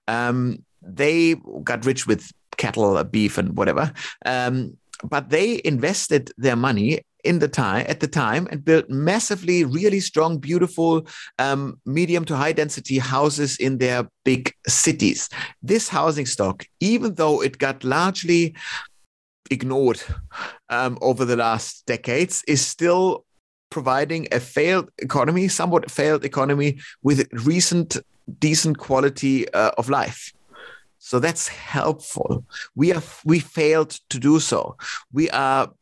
[0.09, 3.93] Um, they got rich with cattle, beef, and whatever.
[4.25, 9.65] Um, but they invested their money in the time at the time and built massively
[9.65, 11.07] really strong beautiful
[11.39, 15.29] um, medium to high density houses in their big cities.
[15.63, 18.55] This housing stock even though it got largely
[19.51, 20.03] ignored
[20.69, 23.25] um, over the last decades is still
[23.71, 27.97] providing a failed economy somewhat failed economy with recent
[28.39, 30.33] decent quality uh, of life.
[30.99, 32.45] So that's helpful.
[32.77, 34.77] We have we failed to do so.
[35.13, 35.73] We are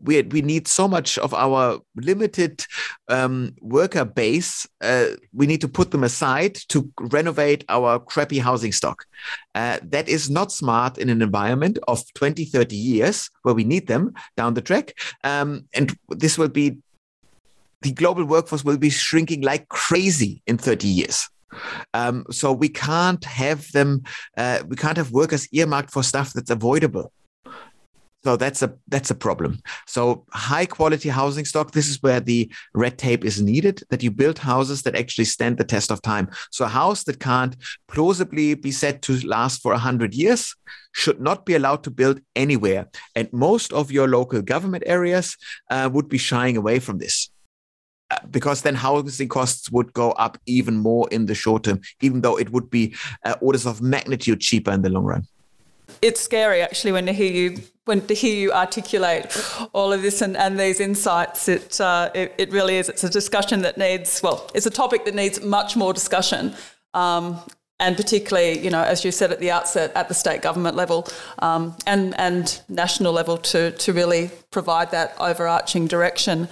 [0.00, 2.64] we, we need so much of our limited
[3.08, 4.66] um, worker base.
[4.80, 9.04] Uh, we need to put them aside to renovate our crappy housing stock.
[9.54, 13.86] Uh, that is not smart in an environment of 20, 30 years where we need
[13.86, 14.94] them down the track.
[15.24, 16.78] Um, and this will be,
[17.82, 21.28] the global workforce will be shrinking like crazy in 30 years.
[21.94, 24.02] Um, so we can't have them,
[24.36, 27.12] uh, we can't have workers earmarked for stuff that's avoidable.
[28.24, 29.60] So that's a that's a problem.
[29.86, 31.70] So high quality housing stock.
[31.70, 33.82] This is where the red tape is needed.
[33.90, 36.28] That you build houses that actually stand the test of time.
[36.50, 40.54] So a house that can't plausibly be said to last for hundred years
[40.92, 42.88] should not be allowed to build anywhere.
[43.14, 45.36] And most of your local government areas
[45.70, 47.30] uh, would be shying away from this
[48.10, 52.22] uh, because then housing costs would go up even more in the short term, even
[52.22, 55.24] though it would be uh, orders of magnitude cheaper in the long run
[56.02, 59.26] it's scary actually when you hear you when to hear you articulate
[59.72, 62.88] all of this and, and these insights, it, uh, it, it really is.
[62.88, 66.54] It's a discussion that needs well, it's a topic that needs much more discussion.
[66.94, 67.40] Um,
[67.80, 71.06] and particularly, you know, as you said at the outset, at the state government level
[71.38, 76.48] um, and and national level to to really provide that overarching direction.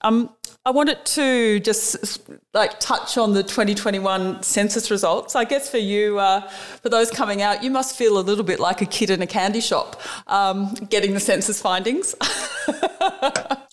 [0.00, 0.30] Um,
[0.66, 2.22] I wanted to just
[2.54, 5.36] like touch on the 2021 census results.
[5.36, 6.48] I guess for you, uh,
[6.80, 9.26] for those coming out, you must feel a little bit like a kid in a
[9.26, 12.14] candy shop um, getting the census findings.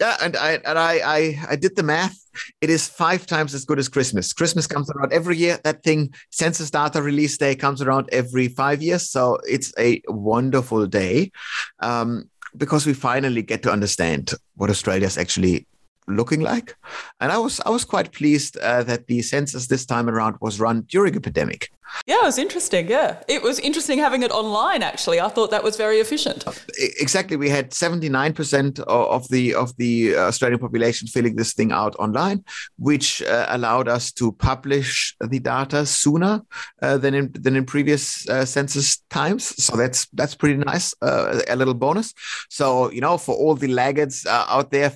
[0.02, 2.18] yeah, and I and I, I I did the math.
[2.60, 4.34] It is five times as good as Christmas.
[4.34, 5.60] Christmas comes around every year.
[5.64, 9.10] That thing, census data release day, comes around every five years.
[9.10, 11.32] So it's a wonderful day.
[11.80, 15.66] Um, because we finally get to understand what Australia's actually
[16.08, 16.76] looking like.
[17.20, 20.60] And I was I was quite pleased uh, that the census this time around was
[20.60, 21.72] run during a pandemic.
[22.08, 22.88] Yeah, it was interesting.
[22.90, 24.82] Yeah, it was interesting having it online.
[24.82, 26.46] Actually, I thought that was very efficient.
[26.78, 31.54] Exactly, we had seventy nine percent of the of the uh, Australian population filling this
[31.54, 32.44] thing out online,
[32.78, 36.42] which uh, allowed us to publish the data sooner
[36.82, 39.44] uh, than in than in previous uh, census times.
[39.62, 40.94] So that's that's pretty nice.
[41.02, 42.14] Uh, a little bonus.
[42.50, 44.94] So you know, for all the laggards out there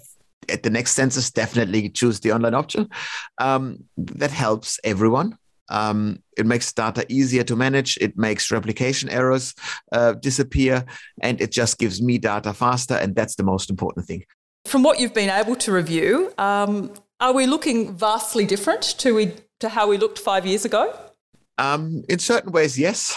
[0.49, 2.89] at the next census, definitely choose the online option.
[3.37, 5.37] Um, that helps everyone.
[5.69, 7.97] Um, it makes data easier to manage.
[7.97, 9.55] It makes replication errors
[9.91, 10.85] uh, disappear,
[11.21, 12.95] and it just gives me data faster.
[12.95, 14.23] And that's the most important thing.
[14.65, 19.33] From what you've been able to review, um, are we looking vastly different to we
[19.59, 20.93] to how we looked five years ago?
[21.57, 23.15] Um, in certain ways, yes.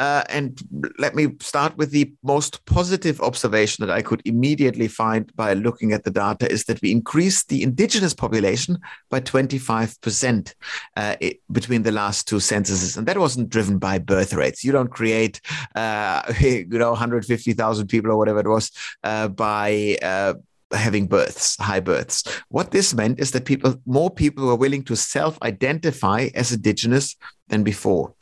[0.00, 0.62] Uh, and
[0.98, 5.92] let me start with the most positive observation that I could immediately find by looking
[5.92, 8.78] at the data is that we increased the indigenous population
[9.10, 10.54] by 25%
[10.96, 12.96] uh, it, between the last two censuses.
[12.96, 14.64] And that wasn't driven by birth rates.
[14.64, 15.42] You don't create,
[15.74, 18.72] uh, you know, 150,000 people or whatever it was
[19.04, 20.32] uh, by uh,
[20.72, 22.24] having births, high births.
[22.48, 27.16] What this meant is that people, more people were willing to self-identify as indigenous
[27.50, 28.14] than before.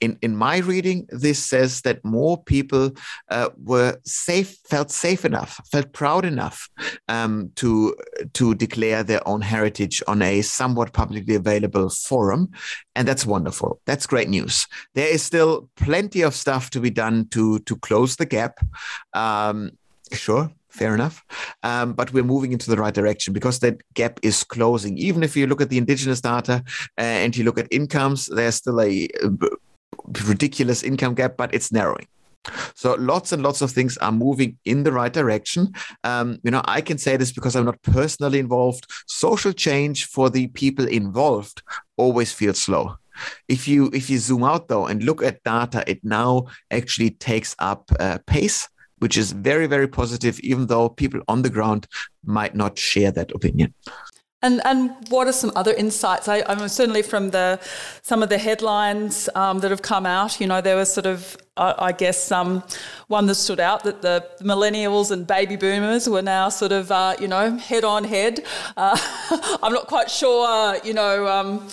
[0.00, 2.90] In in my reading, this says that more people
[3.30, 6.68] uh, were safe, felt safe enough, felt proud enough
[7.08, 7.94] um, to
[8.34, 12.50] to declare their own heritage on a somewhat publicly available forum,
[12.94, 13.80] and that's wonderful.
[13.86, 14.66] That's great news.
[14.94, 18.58] There is still plenty of stuff to be done to to close the gap.
[19.14, 19.70] Um,
[20.12, 21.22] sure fair enough.
[21.62, 24.96] Um, but we're moving into the right direction because that gap is closing.
[24.98, 26.64] Even if you look at the indigenous data
[26.98, 29.08] uh, and you look at incomes, there's still a
[30.26, 32.06] ridiculous income gap, but it's narrowing.
[32.74, 35.72] So lots and lots of things are moving in the right direction.
[36.02, 38.90] Um, you know, I can say this because I'm not personally involved.
[39.06, 41.62] Social change for the people involved
[41.96, 42.96] always feels slow.
[43.46, 47.54] If you if you zoom out though and look at data, it now actually takes
[47.58, 48.68] up uh, pace
[49.02, 51.88] which is very, very positive, even though people on the ground
[52.24, 53.74] might not share that opinion.
[54.44, 56.26] And and what are some other insights?
[56.28, 57.60] I, mean, certainly from the
[58.02, 60.40] some of the headlines um, that have come out.
[60.40, 62.64] You know, there was sort of I, guess um,
[63.06, 67.14] one that stood out that the millennials and baby boomers were now sort of uh,
[67.20, 68.44] you know head on head.
[68.76, 68.98] Uh,
[69.62, 70.76] I'm not quite sure.
[70.84, 71.26] You know.
[71.26, 71.68] Um,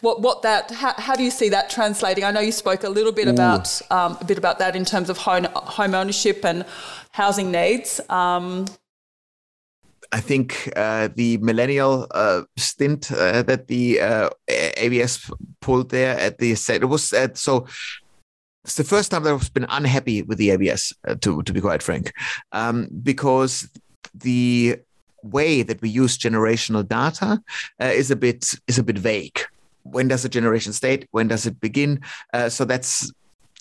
[0.00, 2.24] what what that how, how do you see that translating?
[2.24, 5.10] I know you spoke a little bit about um, a bit about that in terms
[5.10, 6.64] of home home ownership and
[7.12, 8.00] housing needs.
[8.08, 8.66] Um,
[10.12, 16.38] I think uh, the millennial uh, stint uh, that the uh, ABS pulled there at
[16.38, 17.66] the set it was uh, so.
[18.64, 21.60] It's the first time that I've been unhappy with the ABS, uh, to to be
[21.60, 22.12] quite frank,
[22.52, 23.68] um, because
[24.14, 24.76] the
[25.24, 27.42] way that we use generational data
[27.80, 29.40] is a bit is a bit vague
[29.82, 31.08] when does a generation state?
[31.10, 32.00] When does it begin?
[32.32, 33.12] Uh, so that's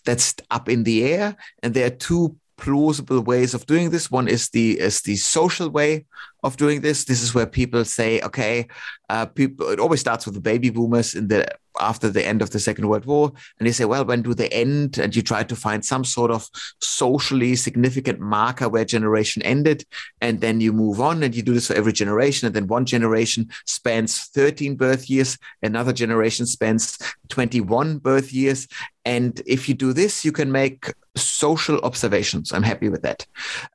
[0.06, 4.12] that's up in the air, and there are two plausible ways of doing this.
[4.12, 6.06] One is the is the social way
[6.44, 7.06] of doing this.
[7.06, 8.68] This is where people say, okay,
[9.10, 9.70] uh, people.
[9.70, 11.48] It always starts with the baby boomers in the
[11.80, 14.50] after the end of the Second World War, and they say, well, when do they
[14.50, 14.98] end?
[14.98, 16.50] And you try to find some sort of
[16.82, 19.86] socially significant marker where generation ended,
[20.20, 22.86] and then you move on, and you do this for every generation, and then one
[22.86, 26.98] generation spends 13 birth years, another generation spends
[27.30, 28.68] 21 birth years,
[29.06, 32.54] and if you do this, you can make social observations.
[32.54, 33.26] I'm happy with that.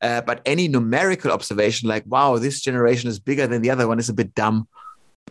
[0.00, 3.98] Uh, but any numerical observation, like, wow, this generation is bigger than the other one,
[3.98, 4.68] is a bit dumb.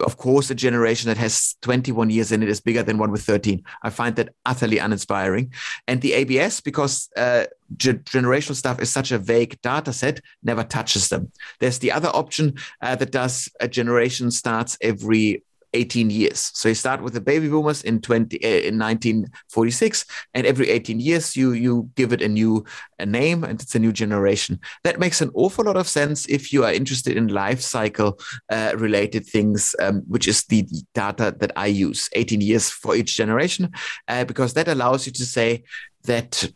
[0.01, 3.23] Of course, a generation that has 21 years in it is bigger than one with
[3.23, 3.63] 13.
[3.81, 5.53] I find that utterly uninspiring.
[5.87, 7.45] And the ABS, because uh,
[7.77, 11.31] ge- generational stuff is such a vague data set, never touches them.
[11.61, 15.43] There's the other option uh, that does a generation starts every
[15.75, 16.51] 18 years.
[16.53, 20.99] So you start with the baby boomers in 20 uh, in 1946, and every 18
[20.99, 22.63] years you you give it a new
[22.97, 24.59] a name, and it's a new generation.
[24.83, 28.17] That makes an awful lot of sense if you are interested in life cycle
[28.49, 32.09] uh, related things, um, which is the data that I use.
[32.13, 33.71] 18 years for each generation,
[34.07, 35.63] uh, because that allows you to say
[36.03, 36.49] that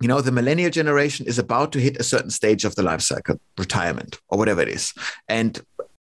[0.00, 3.02] you know the millennial generation is about to hit a certain stage of the life
[3.02, 4.94] cycle retirement or whatever it is
[5.28, 5.62] and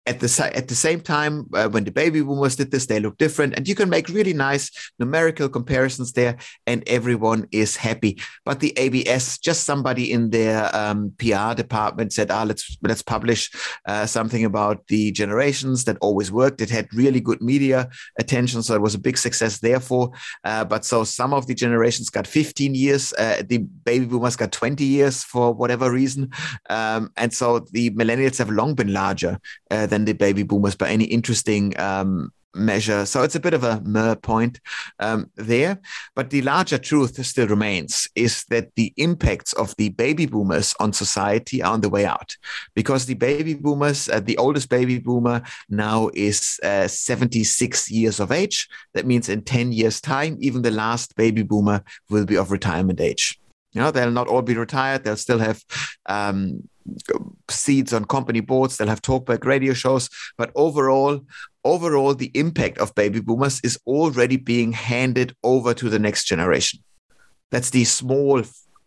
[0.09, 3.17] at the at the same time uh, when the baby boomers did this they look
[3.17, 4.65] different and you can make really nice
[4.97, 6.35] numerical comparisons there
[6.65, 8.19] and everyone is happy.
[8.43, 13.51] But the abs just somebody in their um, pr department said ah let's let's publish
[13.85, 16.59] uh, something about the generations that always worked.
[16.61, 17.89] It had really good media
[18.19, 20.11] attention so it was a big success therefore.
[20.43, 24.51] Uh, but so some of the generations got 15 years uh, the baby boomers got
[24.51, 26.31] 20 years for whatever reason.
[26.69, 29.39] Um, and so the millennials have long been larger
[29.69, 33.05] uh, than the baby boomers by any interesting um, measure.
[33.05, 34.59] So it's a bit of a mer point
[34.99, 35.79] um, there.
[36.15, 40.93] But the larger truth still remains is that the impacts of the baby boomers on
[40.93, 42.35] society are on the way out
[42.75, 48.31] because the baby boomers, uh, the oldest baby boomer now is uh, 76 years of
[48.31, 48.67] age.
[48.93, 52.99] That means in 10 years' time, even the last baby boomer will be of retirement
[52.99, 53.39] age.
[53.73, 55.03] You know, they'll not all be retired.
[55.03, 55.63] They'll still have
[56.07, 56.67] um,
[57.49, 58.77] seats on company boards.
[58.77, 60.09] They'll have talkback radio shows.
[60.37, 61.21] But overall,
[61.63, 66.81] overall, the impact of baby boomers is already being handed over to the next generation.
[67.51, 68.43] That's the small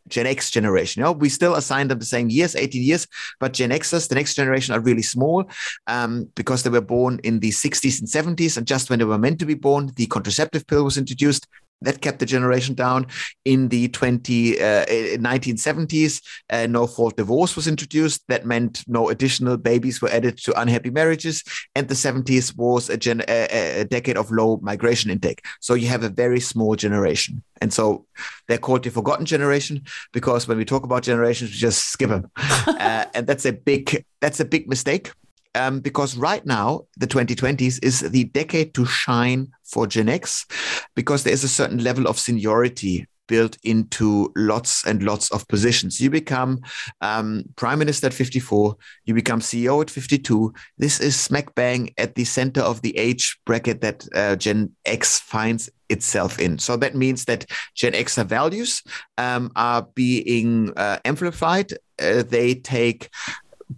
[0.09, 1.01] Gen X generation.
[1.01, 3.07] You know, we still assign them the same years, 18 years,
[3.39, 5.45] but Gen Xers, the next generation, are really small
[5.87, 8.57] um, because they were born in the 60s and 70s.
[8.57, 11.47] And just when they were meant to be born, the contraceptive pill was introduced
[11.85, 13.07] that kept the generation down.
[13.45, 18.23] In the 20, uh, 1970s, uh, no fault divorce was introduced.
[18.29, 21.43] That meant no additional babies were added to unhappy marriages.
[21.75, 25.45] And the 70s was a, gen- a, a decade of low migration intake.
[25.61, 27.43] So you have a very small generation.
[27.61, 28.07] And so
[28.49, 32.31] they're called the forgotten generation because when we talk about generations, we just skip them.
[32.37, 35.13] uh, and that's a big that's a big mistake
[35.55, 40.47] um, because right now the 2020s is the decade to shine for Gen X
[40.95, 46.01] because there is a certain level of seniority built into lots and lots of positions.
[46.01, 46.61] You become
[47.01, 48.77] um, prime minister at 54,
[49.07, 50.53] you become CEO at 52.
[50.77, 55.21] This is smack bang at the center of the age bracket that uh, Gen X
[55.21, 56.59] finds itself in.
[56.59, 58.83] So that means that Gen Xer values
[59.19, 61.73] um, are being uh, amplified.
[61.99, 63.09] Uh, they take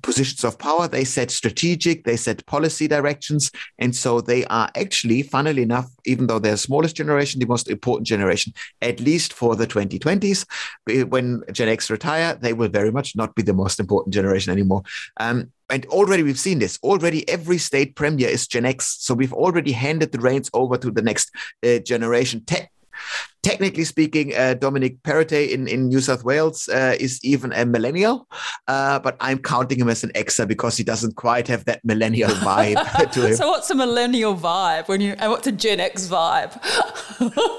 [0.02, 0.88] positions of power.
[0.88, 3.50] They set strategic, they set policy directions.
[3.78, 7.68] And so they are actually, funnily enough, even though they're the smallest generation, the most
[7.68, 10.46] important generation, at least for the 2020s.
[11.08, 14.82] When Gen X retire, they will very much not be the most important generation anymore.
[15.18, 16.78] Um, and already we've seen this.
[16.82, 18.96] Already every state premier is Gen X.
[19.00, 21.30] So we've already handed the reins over to the next
[21.66, 22.44] uh, generation.
[22.44, 22.68] Te-
[23.42, 28.26] technically speaking, uh, Dominic Perrottet in, in New South Wales uh, is even a millennial,
[28.68, 32.30] uh, but I'm counting him as an Xer because he doesn't quite have that millennial
[32.48, 33.36] vibe to him.
[33.36, 36.58] So, what's a millennial vibe when you, and what's a Gen X vibe?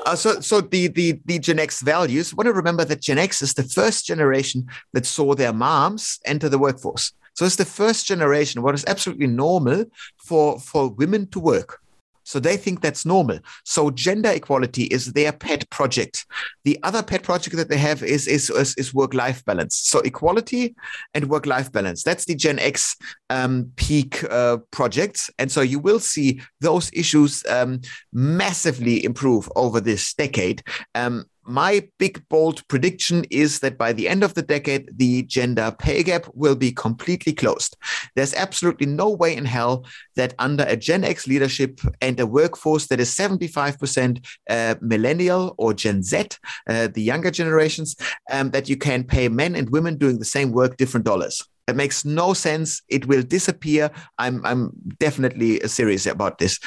[0.06, 2.34] Uh, so, so the, the the Gen X values.
[2.34, 6.20] I want to remember that Gen X is the first generation that saw their moms
[6.26, 7.14] enter the workforce.
[7.34, 8.62] So it's the first generation.
[8.62, 9.86] What is absolutely normal
[10.18, 11.80] for for women to work.
[12.26, 13.40] So they think that's normal.
[13.64, 16.26] So gender equality is their pet project.
[16.66, 19.76] The other pet project that they have is, is, is, is work life balance.
[19.76, 20.76] So equality
[21.14, 22.04] and work life balance.
[22.04, 22.98] That's the Gen X
[23.30, 25.30] um, peak uh, projects.
[25.40, 30.64] And so you will see those issues um, massively improve over this decade.
[30.96, 35.74] Um, my big bold prediction is that by the end of the decade, the gender
[35.78, 37.78] pay gap will be completely closed.
[38.16, 39.86] There's absolutely no way in hell
[40.16, 45.74] that under a Gen X leadership and a workforce that is 75% uh, millennial or
[45.74, 46.30] Gen Z,
[46.68, 47.96] uh, the younger generations,
[48.32, 51.44] um, that you can pay men and women doing the same work different dollars.
[51.68, 52.82] It makes no sense.
[52.90, 53.90] It will disappear.
[54.20, 56.60] I'm, I'm definitely serious about this.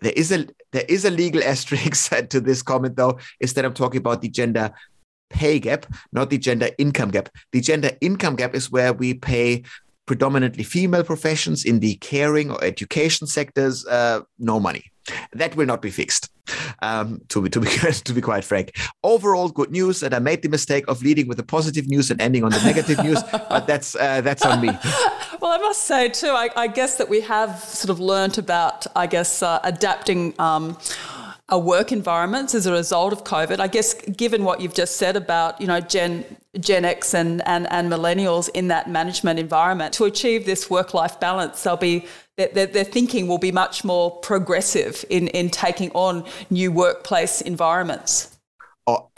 [0.00, 3.98] There is a there is a legal asterisk to this comment though, that I'm talking
[3.98, 4.70] about the gender
[5.30, 7.28] pay gap, not the gender income gap.
[7.52, 9.64] The gender income gap is where we pay
[10.06, 14.84] predominantly female professions in the caring or education sectors uh, no money.
[15.32, 16.30] That will not be fixed.
[16.80, 17.68] Um, to be to be
[18.08, 18.74] to be quite frank,
[19.04, 20.02] overall good news.
[20.02, 22.62] And I made the mistake of leading with the positive news and ending on the
[22.64, 24.70] negative news, but that's uh, that's on me.
[25.40, 26.28] Well, I must say too.
[26.28, 30.34] I, I, guess that we have sort of learnt about, I guess, uh, adapting.
[30.38, 30.76] Um,
[31.50, 33.58] our work environments as a result of COVID.
[33.58, 36.24] I guess, given what you've just said about, you know, Gen
[36.60, 41.18] Gen X and, and, and millennials in that management environment to achieve this work life
[41.20, 41.62] balance.
[41.62, 46.70] They'll be their, their, thinking will be much more progressive in, in taking on new
[46.70, 48.38] workplace environments.
[48.86, 49.10] Oh,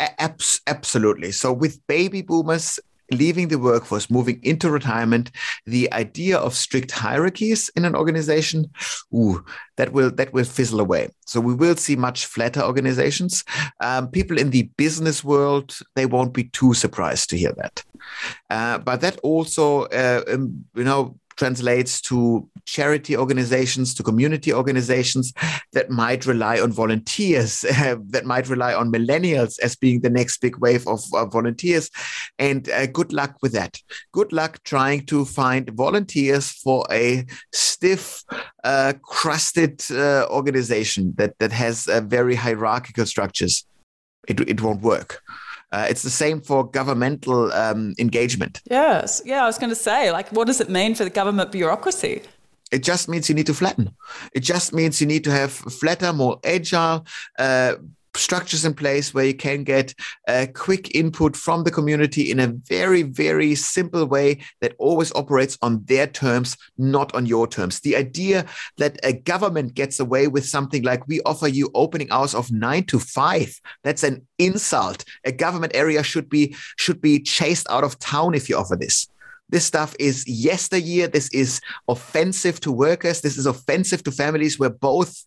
[0.68, 1.33] absolutely.
[1.33, 2.81] So, with baby boomers
[3.11, 5.31] leaving the workforce, moving into retirement,
[5.67, 8.71] the idea of strict hierarchies in an organization,
[9.15, 9.45] ooh,
[9.77, 11.09] that will that will fizzle away.
[11.27, 13.45] So we will see much flatter organizations.
[13.81, 17.83] Um, people in the business world they won't be too surprised to hear that.
[18.49, 25.33] Uh, but that also, uh, um, you know, translates to charity organizations, to community organizations
[25.73, 30.39] that might rely on volunteers, uh, that might rely on millennials as being the next
[30.41, 31.91] big wave of uh, volunteers.
[32.39, 33.79] And uh, good luck with that.
[34.13, 38.25] Good luck trying to find volunteers for a stiff,
[38.65, 43.65] uh, crusted organization that, that has very hierarchical structures.
[44.29, 45.23] It, it won't work.
[45.73, 48.61] Uh, it's the same for governmental um, engagement.
[48.69, 49.23] Yes.
[49.25, 52.23] Yeah, I was going to say, like, what does it mean for the government bureaucracy?
[52.71, 53.91] It just means you need to flatten.
[54.33, 57.07] It just means you need to have flatter, more agile,
[57.39, 57.75] uh,
[58.16, 59.95] structures in place where you can get
[60.55, 65.85] quick input from the community in a very, very simple way that always operates on
[65.85, 67.81] their terms, not on your terms.
[67.81, 68.47] The idea
[68.79, 72.85] that a government gets away with something like we offer you opening hours of nine
[72.87, 75.05] to five, that's an insult.
[75.25, 79.09] A government area should be should be chased out of town if you offer this.
[79.51, 81.09] This stuff is yesteryear.
[81.09, 83.21] This is offensive to workers.
[83.21, 85.25] This is offensive to families where both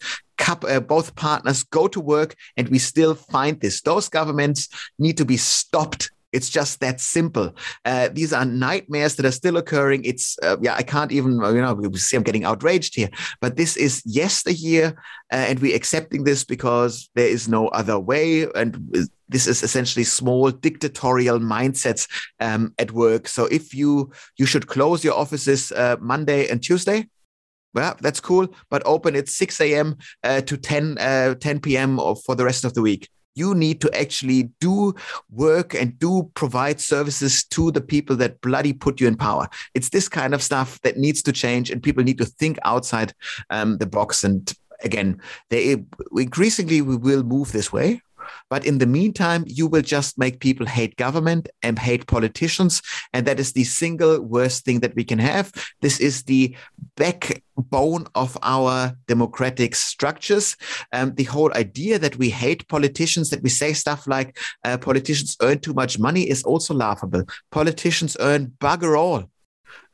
[0.48, 3.82] uh, both partners go to work, and we still find this.
[3.82, 4.68] Those governments
[5.00, 7.56] need to be stopped it's just that simple.
[7.86, 10.04] Uh, these are nightmares that are still occurring.
[10.04, 13.10] It's uh, yeah, I can't even you know we see I'm getting outraged here,
[13.40, 14.96] but this is yesteryear,
[15.32, 20.04] uh, and we're accepting this because there is no other way, and this is essentially
[20.04, 22.10] small dictatorial mindsets
[22.40, 23.28] um, at work.
[23.28, 27.08] So if you you should close your offices uh, Monday and Tuesday,
[27.74, 29.98] well, that's cool, but open at 6 a.m.
[30.24, 31.98] Uh, to 10, uh, 10 p.m.
[31.98, 34.94] for the rest of the week you need to actually do
[35.32, 39.48] work and do provide services to the people that bloody put you in power.
[39.74, 43.14] It's this kind of stuff that needs to change, and people need to think outside
[43.50, 44.24] um, the box.
[44.24, 44.52] And
[44.84, 45.84] again, they
[46.16, 48.02] increasingly we will move this way.
[48.50, 52.82] But in the meantime, you will just make people hate government and hate politicians.
[53.14, 55.52] And that is the single worst thing that we can have.
[55.82, 56.56] This is the
[56.96, 60.56] backbone of our democratic structures.
[60.92, 65.38] Um, the whole idea that we hate politicians, that we say stuff like uh, politicians
[65.42, 67.24] earn too much money is also laughable.
[67.52, 69.26] Politicians earn bugger all.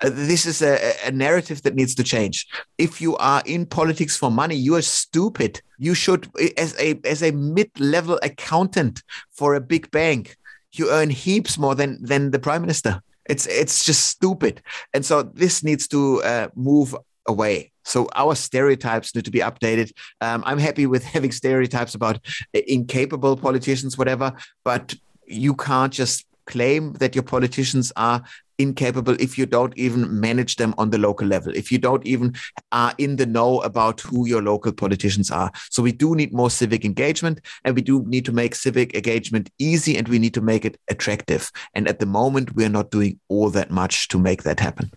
[0.01, 2.47] Uh, this is a, a, narrative that needs to change.
[2.77, 5.61] If you are in politics for money, you are stupid.
[5.77, 10.37] You should, as a as a mid level accountant for a big bank,
[10.71, 13.01] you earn heaps more than than the prime minister.
[13.25, 14.61] It's it's just stupid,
[14.93, 16.95] and so this needs to uh, move
[17.27, 17.71] away.
[17.83, 19.91] So our stereotypes need to be updated.
[20.21, 22.19] Um, I'm happy with having stereotypes about
[22.53, 28.23] incapable politicians, whatever, but you can't just claim that your politicians are
[28.59, 32.35] incapable if you don't even manage them on the local level, if you don't even
[32.71, 35.51] are in the know about who your local politicians are.
[35.71, 39.49] So we do need more civic engagement and we do need to make civic engagement
[39.57, 41.51] easy and we need to make it attractive.
[41.73, 44.91] And at the moment, we're not doing all that much to make that happen.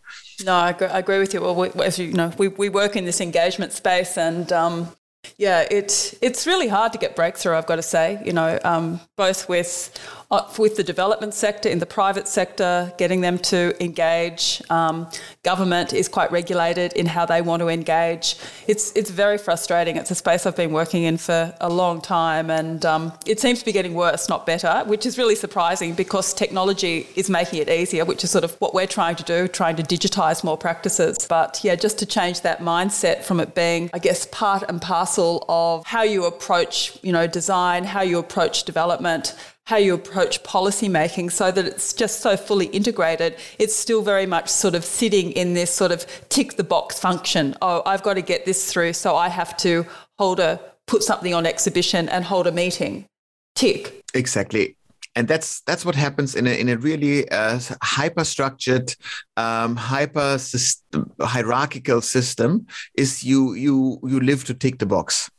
[0.45, 1.41] No, I agree, I agree with you.
[1.41, 4.93] Well, we, as you know, we, we work in this engagement space and um,
[5.39, 9.01] yeah, it, it's really hard to get breakthrough, I've got to say, you know, um,
[9.17, 10.22] both with uh,
[10.59, 14.63] with the development sector, in the private sector, getting them to engage.
[14.71, 15.09] Um,
[15.43, 18.37] government is quite regulated in how they want to engage.
[18.67, 19.97] It's it's very frustrating.
[19.97, 23.59] It's a space I've been working in for a long time, and um, it seems
[23.59, 27.69] to be getting worse, not better, which is really surprising because technology is making it
[27.69, 31.27] easier, which is sort of what we're trying to do, trying to digitise more practices.
[31.29, 35.45] But yeah, just to change that mindset from it being, I guess, part and parcel
[35.49, 39.35] of how you approach, you know, design, how you approach development
[39.67, 43.37] how you approach policy making so that it's just so fully integrated.
[43.59, 47.55] It's still very much sort of sitting in this sort of tick the box function.
[47.63, 49.87] Oh, I've got to get this through, so I have to
[50.19, 53.07] hold a put something on exhibition and hold a meeting.
[53.55, 54.03] Tick.
[54.15, 54.77] Exactly.
[55.15, 58.95] And that's that's what happens in a in a really uh, hyper structured,
[59.37, 62.67] um, hyper system, hierarchical system.
[62.95, 65.31] Is you you you live to tick the box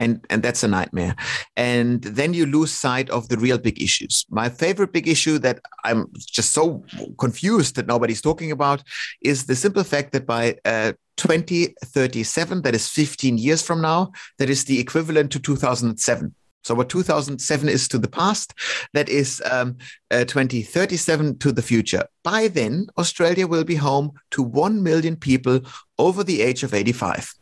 [0.00, 1.14] and and that's a nightmare
[1.56, 5.60] and then you lose sight of the real big issues my favorite big issue that
[5.84, 6.84] i'm just so
[7.18, 8.82] confused that nobody's talking about
[9.22, 14.50] is the simple fact that by uh, 2037 that is 15 years from now that
[14.50, 16.34] is the equivalent to 2007
[16.64, 18.54] So what 2007 is to the past,
[18.94, 19.76] that is um,
[20.10, 22.04] uh, 2037 to the future.
[22.22, 25.60] By then, Australia will be home to 1 million people
[25.98, 27.34] over the age of 85.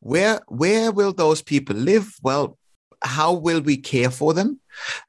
[0.00, 2.14] Where, where will those people live?
[2.22, 2.58] Well,
[3.02, 4.60] how will we care for them?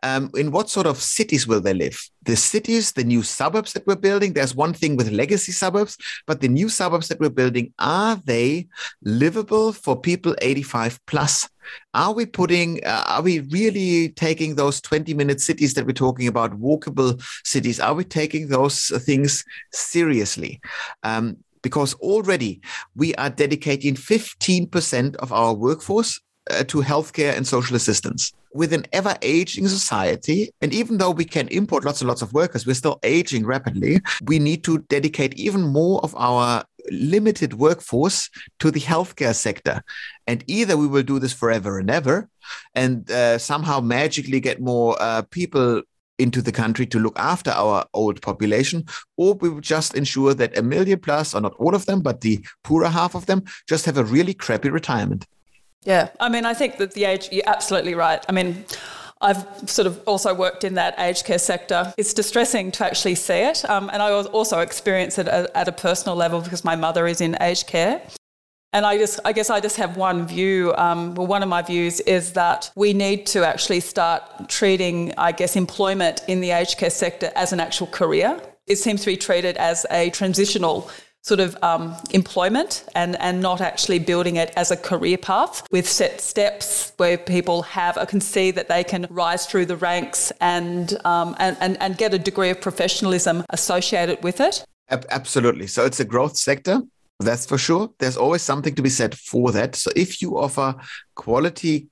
[0.03, 1.99] Um, in what sort of cities will they live?
[2.23, 6.41] The cities, the new suburbs that we're building, there's one thing with legacy suburbs, but
[6.41, 8.67] the new suburbs that we're building, are they
[9.03, 11.47] livable for people 85 plus?
[11.93, 16.27] Are we putting, uh, are we really taking those 20 minute cities that we're talking
[16.27, 17.79] about, walkable cities?
[17.79, 20.61] Are we taking those things seriously?
[21.03, 22.61] Um, because already
[22.95, 28.31] we are dedicating 15% of our workforce uh, to healthcare and social assistance.
[28.53, 32.33] With an ever aging society, and even though we can import lots and lots of
[32.33, 34.01] workers, we're still aging rapidly.
[34.23, 38.29] We need to dedicate even more of our limited workforce
[38.59, 39.83] to the healthcare sector.
[40.25, 42.27] And either we will do this forever and ever
[42.73, 45.83] and uh, somehow magically get more uh, people
[46.19, 48.85] into the country to look after our old population,
[49.17, 52.21] or we will just ensure that a million plus, or not all of them, but
[52.21, 55.25] the poorer half of them, just have a really crappy retirement.
[55.83, 58.23] Yeah, I mean, I think that the age, you're absolutely right.
[58.27, 58.65] I mean,
[59.21, 61.93] I've sort of also worked in that aged care sector.
[61.97, 63.69] It's distressing to actually see it.
[63.69, 67.19] Um, and I also experience it at, at, a personal level because my mother is
[67.19, 68.01] in aged care.
[68.71, 70.75] And I just, I guess I just have one view.
[70.77, 75.31] Um, well, one of my views is that we need to actually start treating, I
[75.31, 78.39] guess, employment in the aged care sector as an actual career.
[78.67, 80.91] It seems to be treated as a transitional
[81.23, 85.89] sort of um, employment and, and not actually building it as a career path with
[85.89, 90.31] set steps where people have or can see that they can rise through the ranks
[90.39, 94.63] and, um, and, and, and get a degree of professionalism associated with it.
[94.89, 95.67] Absolutely.
[95.67, 96.83] So it's a growth sector.
[97.19, 97.89] That's for sure.
[97.99, 99.75] There's always something to be said for that.
[99.75, 100.75] So if you offer
[101.15, 101.87] quality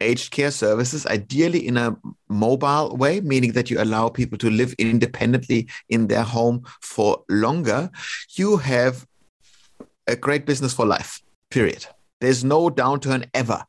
[0.00, 1.96] aged care services, ideally in a
[2.28, 7.90] mobile way, meaning that you allow people to live independently in their home for longer,
[8.30, 9.06] you have
[10.06, 11.86] a great business for life, period.
[12.20, 13.64] There's no downturn ever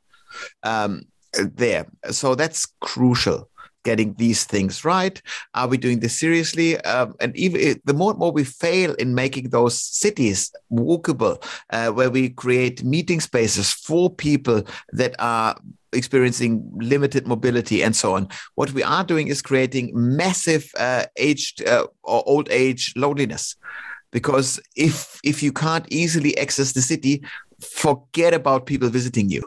[0.64, 1.04] um,
[1.34, 1.86] there.
[2.12, 3.50] So that's crucial
[3.86, 5.22] getting these things right?
[5.54, 6.78] Are we doing this seriously?
[6.82, 11.90] Um, and even the more and more we fail in making those cities walkable, uh,
[11.92, 15.56] where we create meeting spaces for people that are
[15.94, 18.28] experiencing limited mobility and so on.
[18.56, 23.56] What we are doing is creating massive uh, aged uh, or old age loneliness.
[24.12, 27.24] Because if if you can't easily access the city,
[27.62, 29.44] forget about people visiting you.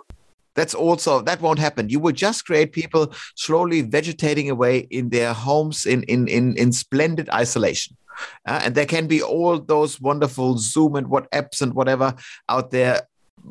[0.58, 1.88] That's also that won't happen.
[1.88, 6.72] You will just create people slowly vegetating away in their homes in in in, in
[6.72, 7.96] splendid isolation.
[8.44, 12.12] Uh, and there can be all those wonderful Zoom and WhatsApps and whatever
[12.48, 13.02] out there.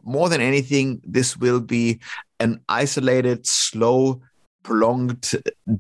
[0.03, 2.01] More than anything, this will be
[2.41, 4.21] an isolated, slow,
[4.63, 5.31] prolonged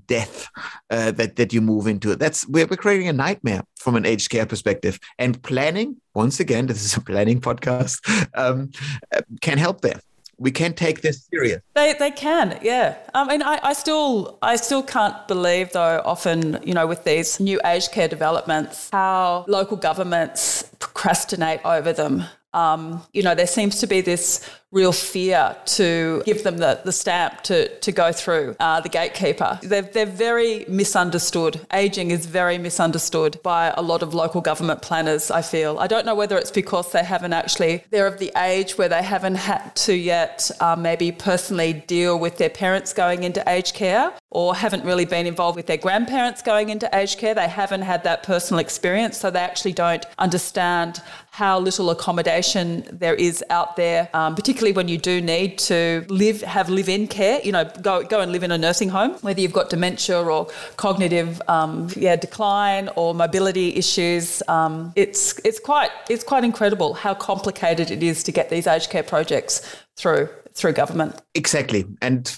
[0.07, 0.47] death
[0.89, 2.15] uh, that that you move into.
[2.15, 4.97] That's we're, we're creating a nightmare from an aged care perspective.
[5.19, 7.99] And planning, once again, this is a planning podcast,
[8.33, 8.71] um,
[9.13, 9.99] uh, can help there
[10.39, 11.61] we can take this serious.
[11.73, 12.97] They, they can, yeah.
[13.13, 16.01] I mean, I, I still I still can't believe though.
[16.05, 22.23] Often, you know, with these new aged care developments, how local governments procrastinate over them.
[22.53, 26.91] Um, you know, there seems to be this real fear to give them the, the
[26.91, 29.57] stamp to, to go through uh, the gatekeeper.
[29.63, 31.65] They're, they're very misunderstood.
[31.71, 35.79] Aging is very misunderstood by a lot of local government planners, I feel.
[35.79, 39.03] I don't know whether it's because they haven't actually, they're of the age where they
[39.03, 44.11] haven't had to yet uh, maybe personally deal with their parents going into aged care
[44.31, 47.33] or haven't really been involved with their grandparents going into aged care.
[47.33, 51.01] They haven't had that personal experience, so they actually don't understand
[51.31, 56.41] how little accommodation there is out there, um, particularly when you do need to live,
[56.41, 57.39] have live-in care.
[57.43, 60.47] You know, go go and live in a nursing home, whether you've got dementia or
[60.77, 64.41] cognitive, um, yeah, decline or mobility issues.
[64.47, 68.89] Um, it's it's quite it's quite incredible how complicated it is to get these aged
[68.89, 69.61] care projects
[69.95, 71.21] through through government.
[71.35, 72.35] Exactly, and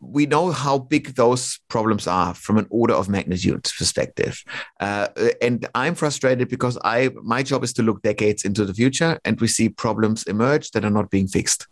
[0.00, 4.42] we know how big those problems are from an order of magnitude perspective.
[4.80, 5.08] Uh,
[5.40, 9.40] and i'm frustrated because i my job is to look decades into the future and
[9.40, 11.66] we see problems emerge that are not being fixed.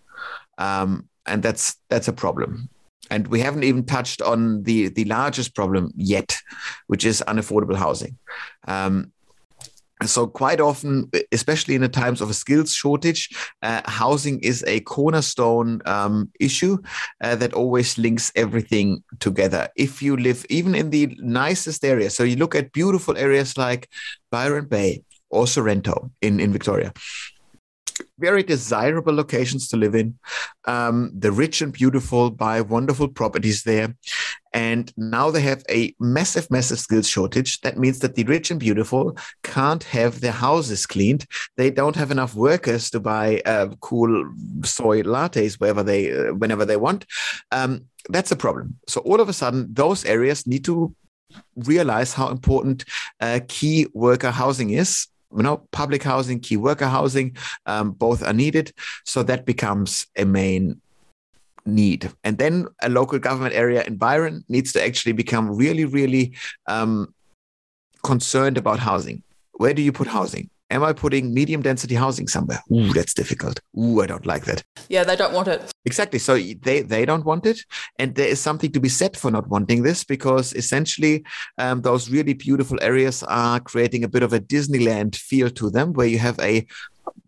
[0.58, 2.68] Um, and that's that's a problem.
[3.10, 6.36] And we haven't even touched on the the largest problem yet
[6.86, 8.18] which is unaffordable housing.
[8.66, 9.12] Um,
[10.08, 13.28] so quite often especially in the times of a skills shortage
[13.62, 16.78] uh, housing is a cornerstone um, issue
[17.22, 19.68] uh, that always links everything together.
[19.76, 23.88] If you live even in the nicest area so you look at beautiful areas like
[24.30, 26.92] byron bay or sorrento in, in victoria
[28.18, 30.18] very desirable locations to live in.
[30.66, 33.94] Um, the rich and beautiful buy wonderful properties there.
[34.52, 37.60] And now they have a massive, massive skills shortage.
[37.62, 41.26] That means that the rich and beautiful can't have their houses cleaned.
[41.56, 44.30] They don't have enough workers to buy uh, cool
[44.62, 47.06] soy lattes wherever they, uh, whenever they want.
[47.50, 48.78] Um, that's a problem.
[48.88, 50.94] So all of a sudden, those areas need to
[51.56, 52.84] realize how important
[53.20, 58.32] uh, key worker housing is you know, public housing, key worker housing, um, both are
[58.32, 58.72] needed.
[59.04, 60.80] So that becomes a main
[61.64, 62.10] need.
[62.24, 66.34] And then a local government area in Byron needs to actually become really, really
[66.66, 67.14] um,
[68.02, 69.22] concerned about housing.
[69.52, 70.50] Where do you put housing?
[70.72, 72.62] Am I putting medium density housing somewhere?
[72.72, 73.60] Ooh, that's difficult.
[73.78, 74.64] Ooh, I don't like that.
[74.88, 75.70] Yeah, they don't want it.
[75.84, 76.18] Exactly.
[76.18, 77.60] So they, they don't want it.
[77.98, 81.24] And there is something to be said for not wanting this because essentially
[81.58, 85.92] um, those really beautiful areas are creating a bit of a Disneyland feel to them
[85.92, 86.66] where you have a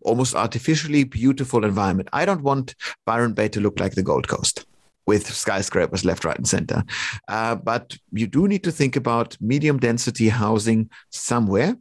[0.01, 2.09] almost artificially beautiful environment.
[2.13, 2.73] I don't want
[3.05, 4.65] Byron Bay to look like the Gold Coast
[5.07, 6.83] with skyscrapers left, right, and center.
[7.27, 11.75] Uh, but you do need to think about medium density housing somewhere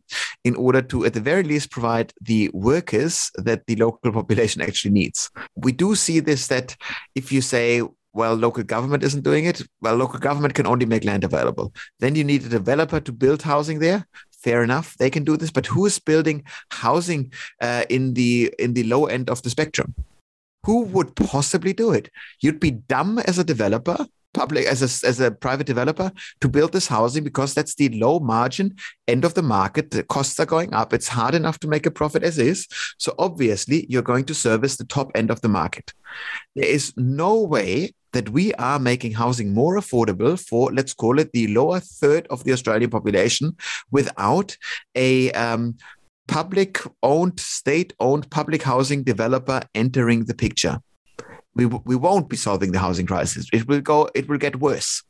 [0.44, 4.92] in order to, at the very least, provide the workers that the local population actually
[4.92, 5.30] needs.
[5.56, 6.76] We do see this that
[7.14, 9.62] if you say, well, local government isn't doing it.
[9.80, 11.74] Well, local government can only make land available.
[11.98, 14.06] Then you need a developer to build housing there.
[14.30, 15.50] Fair enough, they can do this.
[15.50, 19.94] But who is building housing uh, in the in the low end of the spectrum?
[20.64, 22.10] Who would possibly do it?
[22.40, 26.72] You'd be dumb as a developer, public as a, as a private developer to build
[26.72, 29.90] this housing because that's the low margin end of the market.
[29.90, 30.92] The costs are going up.
[30.92, 32.66] It's hard enough to make a profit as is.
[32.98, 35.92] So obviously you're going to service the top end of the market.
[36.54, 41.32] There is no way that we are making housing more affordable for, let's call it
[41.32, 43.56] the lower third of the Australian population
[43.90, 44.56] without
[44.94, 45.76] a um,
[46.26, 50.80] public owned, state owned public housing developer entering the picture.
[51.54, 53.46] We, we won't be solving the housing crisis.
[53.52, 55.02] It will go, it will get worse.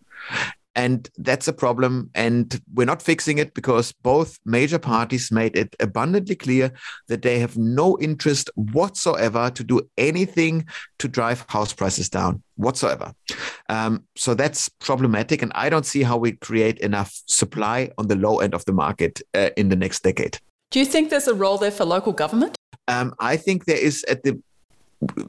[0.77, 2.11] And that's a problem.
[2.15, 6.73] And we're not fixing it because both major parties made it abundantly clear
[7.07, 10.67] that they have no interest whatsoever to do anything
[10.99, 13.13] to drive house prices down whatsoever.
[13.69, 15.43] Um, so that's problematic.
[15.43, 18.73] And I don't see how we create enough supply on the low end of the
[18.73, 20.39] market uh, in the next decade.
[20.75, 22.57] Do you think there's a role there for local government?
[22.89, 24.43] Um, I think there is at the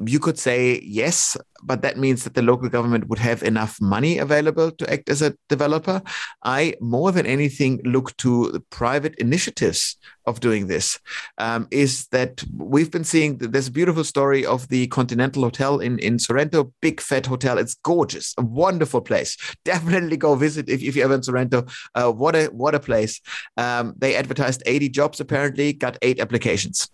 [0.06, 4.18] you could say yes, but that means that the local government would have enough money
[4.18, 6.02] available to act as a developer.
[6.44, 11.00] I, more than anything, look to the private initiatives of doing this.
[11.38, 16.20] Um, is that we've been seeing this beautiful story of the Continental Hotel in, in
[16.20, 17.58] Sorrento, big fat hotel.
[17.58, 19.38] It's gorgeous, a wonderful place.
[19.66, 21.66] Definitely go visit if, if you're ever in Sorrento.
[21.94, 23.22] Uh, what a what a place.
[23.58, 26.90] Um, they advertised 80 jobs apparently, got eight applications.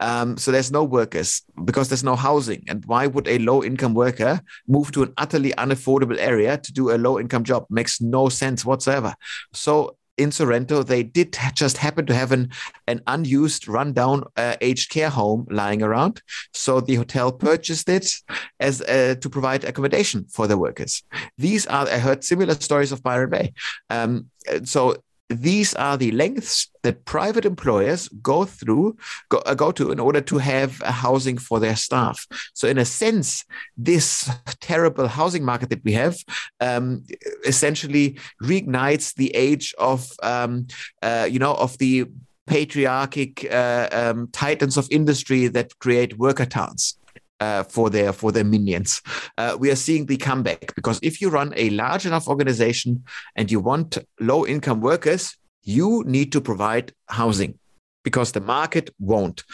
[0.00, 2.64] Um, so there's no workers because there's no housing.
[2.68, 6.90] And why would a low income worker move to an utterly unaffordable area to do
[6.90, 7.66] a low income job?
[7.70, 9.14] Makes no sense whatsoever.
[9.52, 12.50] So in Sorrento, they did just happen to have an,
[12.86, 16.20] an unused, rundown uh, aged care home lying around.
[16.52, 18.12] So the hotel purchased it
[18.58, 21.02] as uh, to provide accommodation for the workers.
[21.38, 23.52] These are I heard similar stories of Byron Bay.
[23.88, 24.26] Um,
[24.64, 24.96] so
[25.30, 28.96] these are the lengths that private employers go through
[29.28, 32.26] go, uh, go to in order to have a housing for their staff.
[32.52, 33.44] So in a sense
[33.76, 34.28] this
[34.60, 36.16] terrible housing market that we have
[36.60, 37.04] um,
[37.46, 40.66] essentially reignites the age of um,
[41.02, 42.06] uh, you know of the
[42.46, 46.96] patriarchic uh, um, titans of industry that create worker towns
[47.40, 49.02] uh, for their for their minions.
[49.38, 53.04] Uh, we are seeing the comeback because if you run a large enough organization
[53.36, 57.58] and you want low income workers, you need to provide housing
[58.02, 59.44] because the market won't.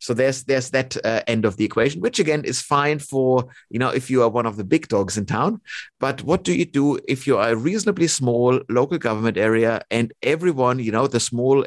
[0.00, 3.78] So there's there's that uh, end of the equation, which again is fine for you
[3.78, 5.60] know if you are one of the big dogs in town.
[6.00, 10.12] But what do you do if you are a reasonably small local government area and
[10.22, 11.64] everyone you know the small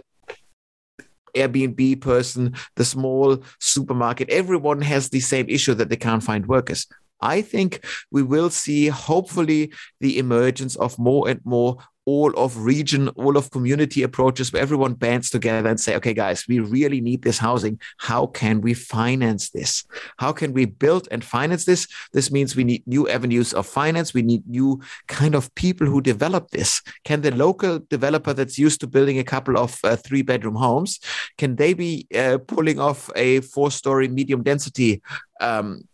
[1.36, 6.88] Airbnb person, the small supermarket, everyone has the same issue that they can't find workers.
[7.22, 13.10] I think we will see, hopefully, the emergence of more and more all of region,
[13.10, 17.24] all of community approaches where everyone bands together and say, okay, guys, we really need
[17.24, 17.80] this housing.
[17.98, 19.84] How can we finance this?
[20.18, 21.88] How can we build and finance this?
[22.14, 24.14] This means we need new avenues of finance.
[24.14, 26.82] We need new kind of people who develop this.
[27.04, 31.00] Can the local developer that's used to building a couple of uh, three bedroom homes,
[31.38, 35.02] can they be uh, pulling off a four story medium density
[35.42, 35.88] um,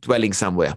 [0.00, 0.74] dwelling somewhere?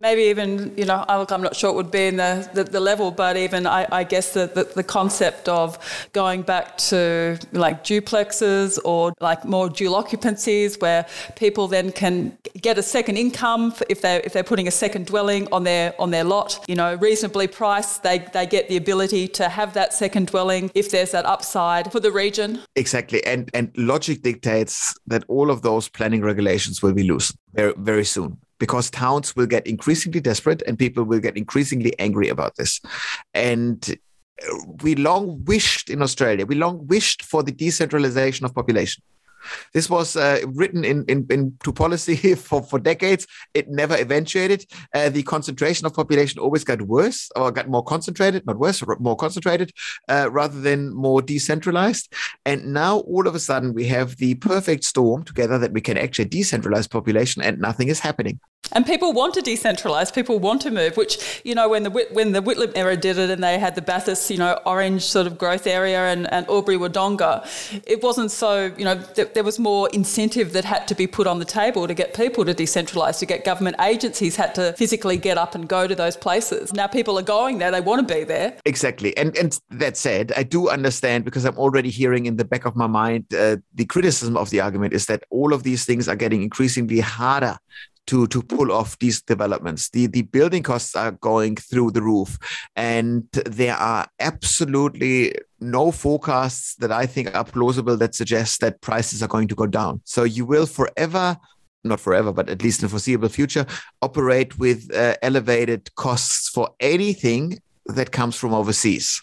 [0.00, 3.10] Maybe even, you know, I'm not sure it would be in the, the, the level,
[3.10, 5.78] but even I, I guess the, the, the, concept of
[6.12, 11.06] going back to like duplexes or like more dual occupancies where
[11.36, 15.46] people then can get a second income if they're, if they're putting a second dwelling
[15.52, 19.48] on their on their lot, you know, reasonably priced, they, they get the ability to
[19.48, 22.60] have that second dwelling if there's that upside for the region.
[22.76, 23.24] Exactly.
[23.24, 28.04] And and logic dictates that all of those planning regulations will be loose very, very
[28.04, 32.80] soon because towns will get increasingly desperate and people will get increasingly angry about this.
[33.34, 33.98] And
[34.82, 39.02] we long wished in Australia, we long wished for the decentralization of population.
[39.72, 43.26] This was uh, written in, in, into policy for, for decades.
[43.54, 44.66] It never eventuated.
[44.94, 49.16] Uh, the concentration of population always got worse or got more concentrated, not worse, more
[49.16, 49.72] concentrated,
[50.08, 52.12] uh, rather than more decentralized.
[52.44, 55.96] And now all of a sudden we have the perfect storm together that we can
[55.96, 58.40] actually decentralize population and nothing is happening.
[58.72, 60.14] And people want to decentralise.
[60.14, 60.96] People want to move.
[60.96, 63.82] Which you know, when the when the Whitlam era did it, and they had the
[63.82, 67.46] Bathurst, you know, orange sort of growth area, and, and Albury Wodonga,
[67.86, 68.72] it wasn't so.
[68.76, 71.88] You know, th- there was more incentive that had to be put on the table
[71.88, 73.18] to get people to decentralise.
[73.18, 76.72] To get government agencies had to physically get up and go to those places.
[76.72, 77.70] Now people are going there.
[77.70, 78.56] They want to be there.
[78.64, 79.16] Exactly.
[79.16, 82.76] And and that said, I do understand because I'm already hearing in the back of
[82.76, 86.16] my mind uh, the criticism of the argument is that all of these things are
[86.16, 87.58] getting increasingly harder
[88.10, 89.90] to to pull off these developments.
[89.90, 92.38] The the building costs are going through the roof,
[92.74, 99.22] and there are absolutely no forecasts that I think are plausible that suggest that prices
[99.22, 100.00] are going to go down.
[100.04, 101.38] So you will forever
[101.82, 103.64] not forever, but at least in the foreseeable future,
[104.02, 109.22] operate with uh, elevated costs for anything that comes from overseas.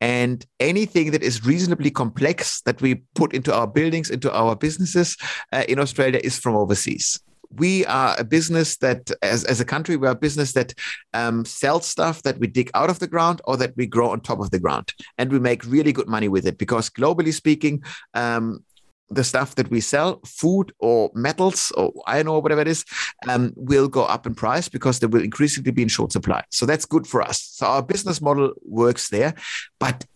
[0.00, 5.18] And anything that is reasonably complex that we put into our buildings, into our businesses
[5.52, 7.20] uh, in Australia is from overseas
[7.54, 10.74] we are a business that, as, as a country, we're a business that
[11.12, 14.20] um, sells stuff that we dig out of the ground or that we grow on
[14.20, 14.92] top of the ground.
[15.18, 17.82] And we make really good money with it because, globally speaking,
[18.14, 18.64] um,
[19.10, 22.84] the stuff that we sell, food or metals or iron or whatever it is,
[23.28, 26.42] um, will go up in price because they will increasingly be in short supply.
[26.50, 27.42] So that's good for us.
[27.42, 29.34] So our business model works there,
[29.78, 30.06] but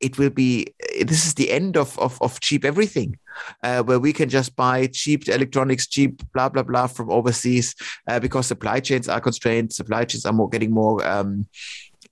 [0.00, 0.66] it will be
[1.00, 3.18] this is the end of of, of cheap everything
[3.62, 7.74] uh, where we can just buy cheap electronics cheap blah blah blah from overseas
[8.08, 11.46] uh, because supply chains are constrained supply chains are more getting more um,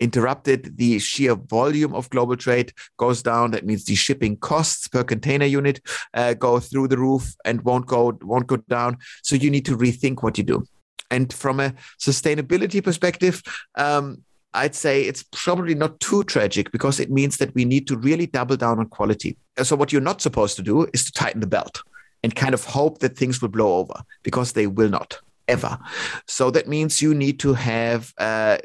[0.01, 0.77] interrupted.
[0.77, 3.51] The sheer volume of global trade goes down.
[3.51, 5.81] That means the shipping costs per container unit
[6.15, 8.99] uh, go through the roof and won't go won't go down.
[9.23, 10.65] So you need to rethink what you do.
[11.11, 13.43] And from a sustainability perspective
[13.77, 14.23] um,
[14.55, 18.27] I'd say it's probably not too tragic because it means that we need to really
[18.27, 19.37] double down on quality.
[19.63, 21.83] So, what you're not supposed to do is to tighten the belt
[22.23, 25.79] and kind of hope that things will blow over because they will not ever.
[26.27, 28.13] So, that means you need to have.
[28.19, 28.59] Uh,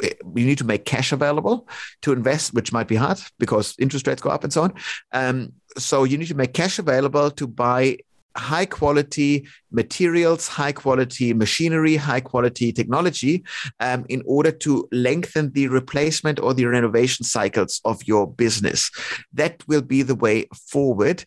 [0.00, 1.68] you need to make cash available
[2.00, 4.74] to invest, which might be hard because interest rates go up and so on.
[5.12, 7.98] Um, so you need to make cash available to buy
[8.36, 13.44] high quality materials, high quality machinery, high quality technology
[13.80, 18.90] um, in order to lengthen the replacement or the renovation cycles of your business.
[19.32, 21.24] That will be the way forward.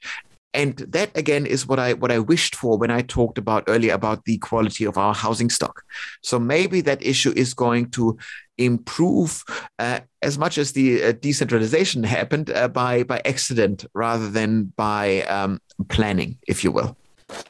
[0.55, 3.93] And that again is what I what I wished for when I talked about earlier
[3.93, 5.83] about the quality of our housing stock.
[6.21, 8.17] So maybe that issue is going to
[8.57, 9.43] improve
[9.79, 15.23] uh, as much as the uh, decentralization happened uh, by by accident rather than by
[15.23, 16.95] um, planning, if you will.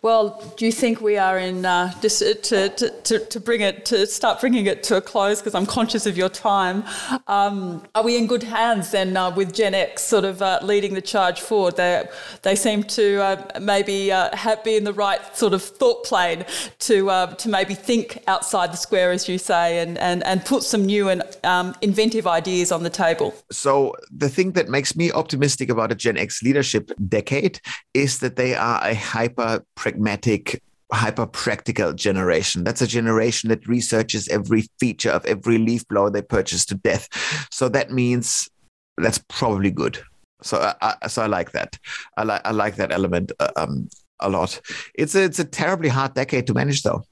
[0.02, 2.36] Well, do you think we are in uh, just to,
[2.70, 6.06] to, to, to, bring it to start bringing it to a close because I'm conscious
[6.06, 6.86] of your time?
[7.28, 10.94] Um, are we in good hands then uh, with Gen X sort of uh, leading
[10.94, 11.76] the charge forward?
[11.76, 12.08] They
[12.44, 16.46] they seem to uh, maybe uh, have, be in the right sort of thought plane
[16.80, 20.64] to uh, to maybe think outside the square, as you say, and and, and put
[20.64, 23.34] some new and um, inventive ideas on the table.
[23.52, 27.60] So the thing that makes me optimistic about a Gen X leadership decade
[27.94, 30.62] is that they are a hyper pragmatic
[30.92, 32.64] hyper practical generation.
[32.64, 37.08] That's a generation that researches every feature of every leaf blower they purchase to death.
[37.52, 38.50] So that means
[38.98, 40.00] that's probably good.
[40.42, 41.78] So I, so I like that.
[42.18, 44.62] I like I like that element uh, um, a lot.
[44.94, 47.04] It's a, it's a terribly hard decade to manage though.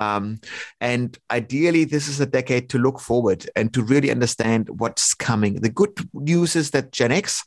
[0.00, 0.40] Um,
[0.80, 5.56] and ideally, this is a decade to look forward and to really understand what's coming.
[5.56, 7.42] The good news is that Gen X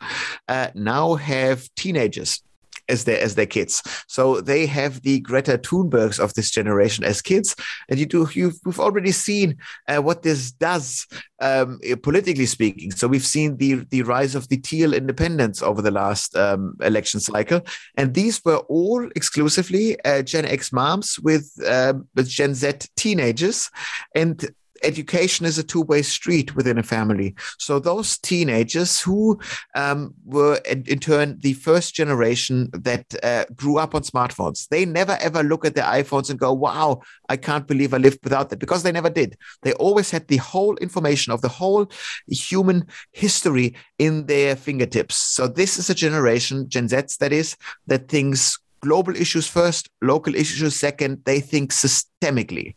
[0.49, 2.43] uh, now have teenagers
[2.89, 3.81] as their as their kids.
[4.07, 7.55] So they have the Greta Thunbergs of this generation as kids,
[7.89, 9.57] and you do you've we've already seen
[9.87, 11.07] uh, what this does
[11.41, 12.91] um, politically speaking.
[12.91, 17.19] So we've seen the the rise of the teal independents over the last um, election
[17.19, 17.61] cycle,
[17.97, 23.69] and these were all exclusively uh, Gen X moms with uh, with Gen Z teenagers,
[24.15, 24.53] and
[24.83, 27.35] education is a two-way street within a family.
[27.57, 29.39] So those teenagers who
[29.75, 34.85] um, were in, in, turn the first generation that uh, grew up on smartphones, they
[34.85, 38.49] never ever look at their iPhones and go, "Wow, I can't believe I lived without
[38.49, 39.37] that," because they never did.
[39.63, 41.91] They always had the whole information of the whole
[42.27, 45.15] human history in their fingertips.
[45.15, 47.57] So this is a generation, Gen Z, that is,
[47.87, 51.21] that thinks global issues first, local issues second.
[51.25, 52.75] They think systemically.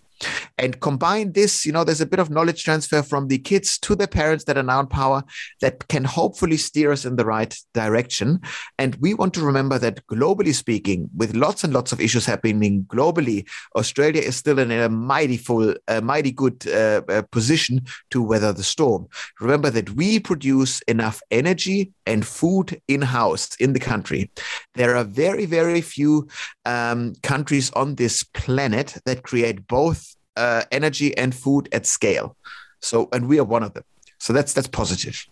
[0.58, 3.94] And combine this, you know, there's a bit of knowledge transfer from the kids to
[3.94, 5.24] the parents that are now in power
[5.60, 8.40] that can hopefully steer us in the right direction.
[8.78, 12.84] And we want to remember that globally speaking, with lots and lots of issues happening
[12.84, 18.22] globally, Australia is still in a mighty full, a mighty good uh, uh, position to
[18.22, 19.08] weather the storm.
[19.40, 24.30] Remember that we produce enough energy and food in house in the country.
[24.74, 26.28] There are very, very few
[26.64, 32.36] um, countries on this planet that create both uh, energy and food at scale.
[32.80, 33.84] So, and we are one of them.
[34.18, 35.26] So that's that's positive.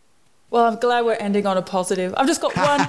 [0.50, 2.12] Well, I'm glad we're ending on a positive.
[2.16, 2.80] I've just got one.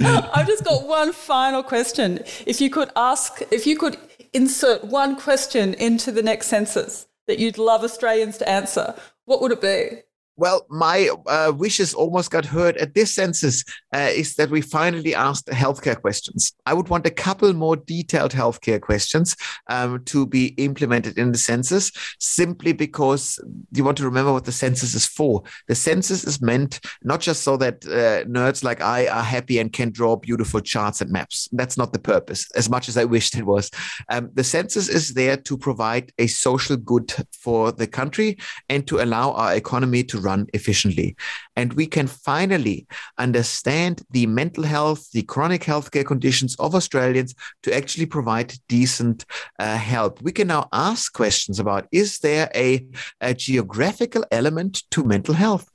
[0.34, 2.24] I've just got one final question.
[2.44, 3.96] If you could ask, if you could
[4.32, 9.52] insert one question into the next census that you'd love Australians to answer, what would
[9.52, 10.02] it be?
[10.36, 13.64] Well, my uh, wishes almost got heard at this census
[13.94, 16.54] uh, is that we finally asked healthcare questions.
[16.64, 19.36] I would want a couple more detailed healthcare questions
[19.68, 23.38] um, to be implemented in the census, simply because
[23.72, 25.42] you want to remember what the census is for.
[25.68, 29.70] The census is meant not just so that uh, nerds like I are happy and
[29.70, 31.46] can draw beautiful charts and maps.
[31.52, 33.70] That's not the purpose, as much as I wished it was.
[34.08, 38.38] Um, the census is there to provide a social good for the country
[38.70, 41.16] and to allow our economy to run efficiently.
[41.56, 42.86] And we can finally
[43.18, 49.24] understand the mental health, the chronic healthcare conditions of Australians to actually provide decent
[49.58, 50.22] uh, help.
[50.22, 52.86] We can now ask questions about is there a,
[53.20, 55.68] a geographical element to mental health?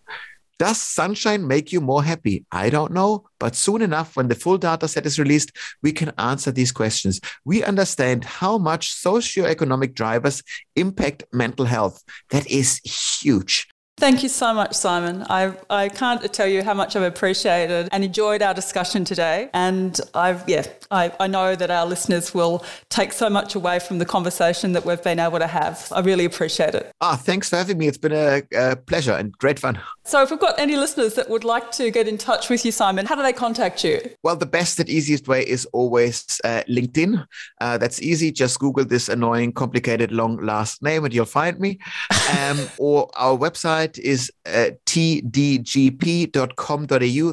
[0.60, 2.46] Does sunshine make you more happy?
[2.52, 3.26] I don't know.
[3.40, 5.52] But soon enough, when the full data set is released,
[5.84, 7.22] we can answer these questions.
[7.46, 10.42] We understand how much socioeconomic drivers
[10.76, 12.04] impact mental health.
[12.32, 12.80] That is
[13.22, 13.68] huge.
[14.00, 15.26] Thank you so much, Simon.
[15.28, 19.50] I, I can't tell you how much I've appreciated and enjoyed our discussion today.
[19.56, 23.98] And I've, yeah, I, I know that our listeners will take so much away from
[23.98, 25.92] the conversation that we've been able to have.
[25.92, 26.92] I really appreciate it.
[27.02, 27.88] Ah, thanks for having me.
[27.88, 29.82] It's been a, a pleasure and great fun.
[30.04, 32.72] So, if we've got any listeners that would like to get in touch with you,
[32.72, 34.00] Simon, how do they contact you?
[34.22, 37.26] Well, the best and easiest way is always uh, LinkedIn.
[37.60, 38.32] Uh, that's easy.
[38.32, 41.80] Just Google this annoying, complicated, long last name and you'll find me.
[42.28, 45.32] Um, or our website is uh, tdgp.com.au.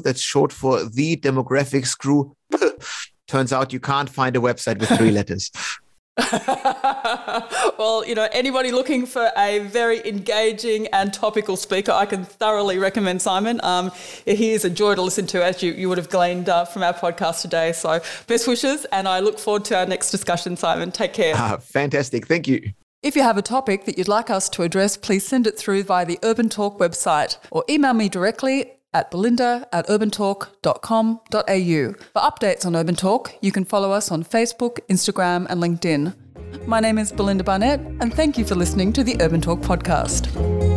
[0.01, 2.35] That's short for the demographics group.
[3.27, 5.51] Turns out you can't find a website with three letters.
[7.77, 12.77] well, you know, anybody looking for a very engaging and topical speaker, I can thoroughly
[12.77, 13.59] recommend Simon.
[13.63, 13.91] Um,
[14.25, 16.83] he is a joy to listen to, as you, you would have gleaned uh, from
[16.83, 17.73] our podcast today.
[17.73, 20.91] So, best wishes, and I look forward to our next discussion, Simon.
[20.91, 21.33] Take care.
[21.35, 22.27] Ah, fantastic.
[22.27, 22.71] Thank you.
[23.05, 25.83] If you have a topic that you'd like us to address, please send it through
[25.83, 31.19] via the Urban Talk website or email me directly at belinda at urbantalk.com.au.
[31.29, 36.15] For updates on Urban Talk, you can follow us on Facebook, Instagram, and LinkedIn.
[36.65, 40.74] My name is Belinda Barnett, and thank you for listening to the Urban Talk podcast.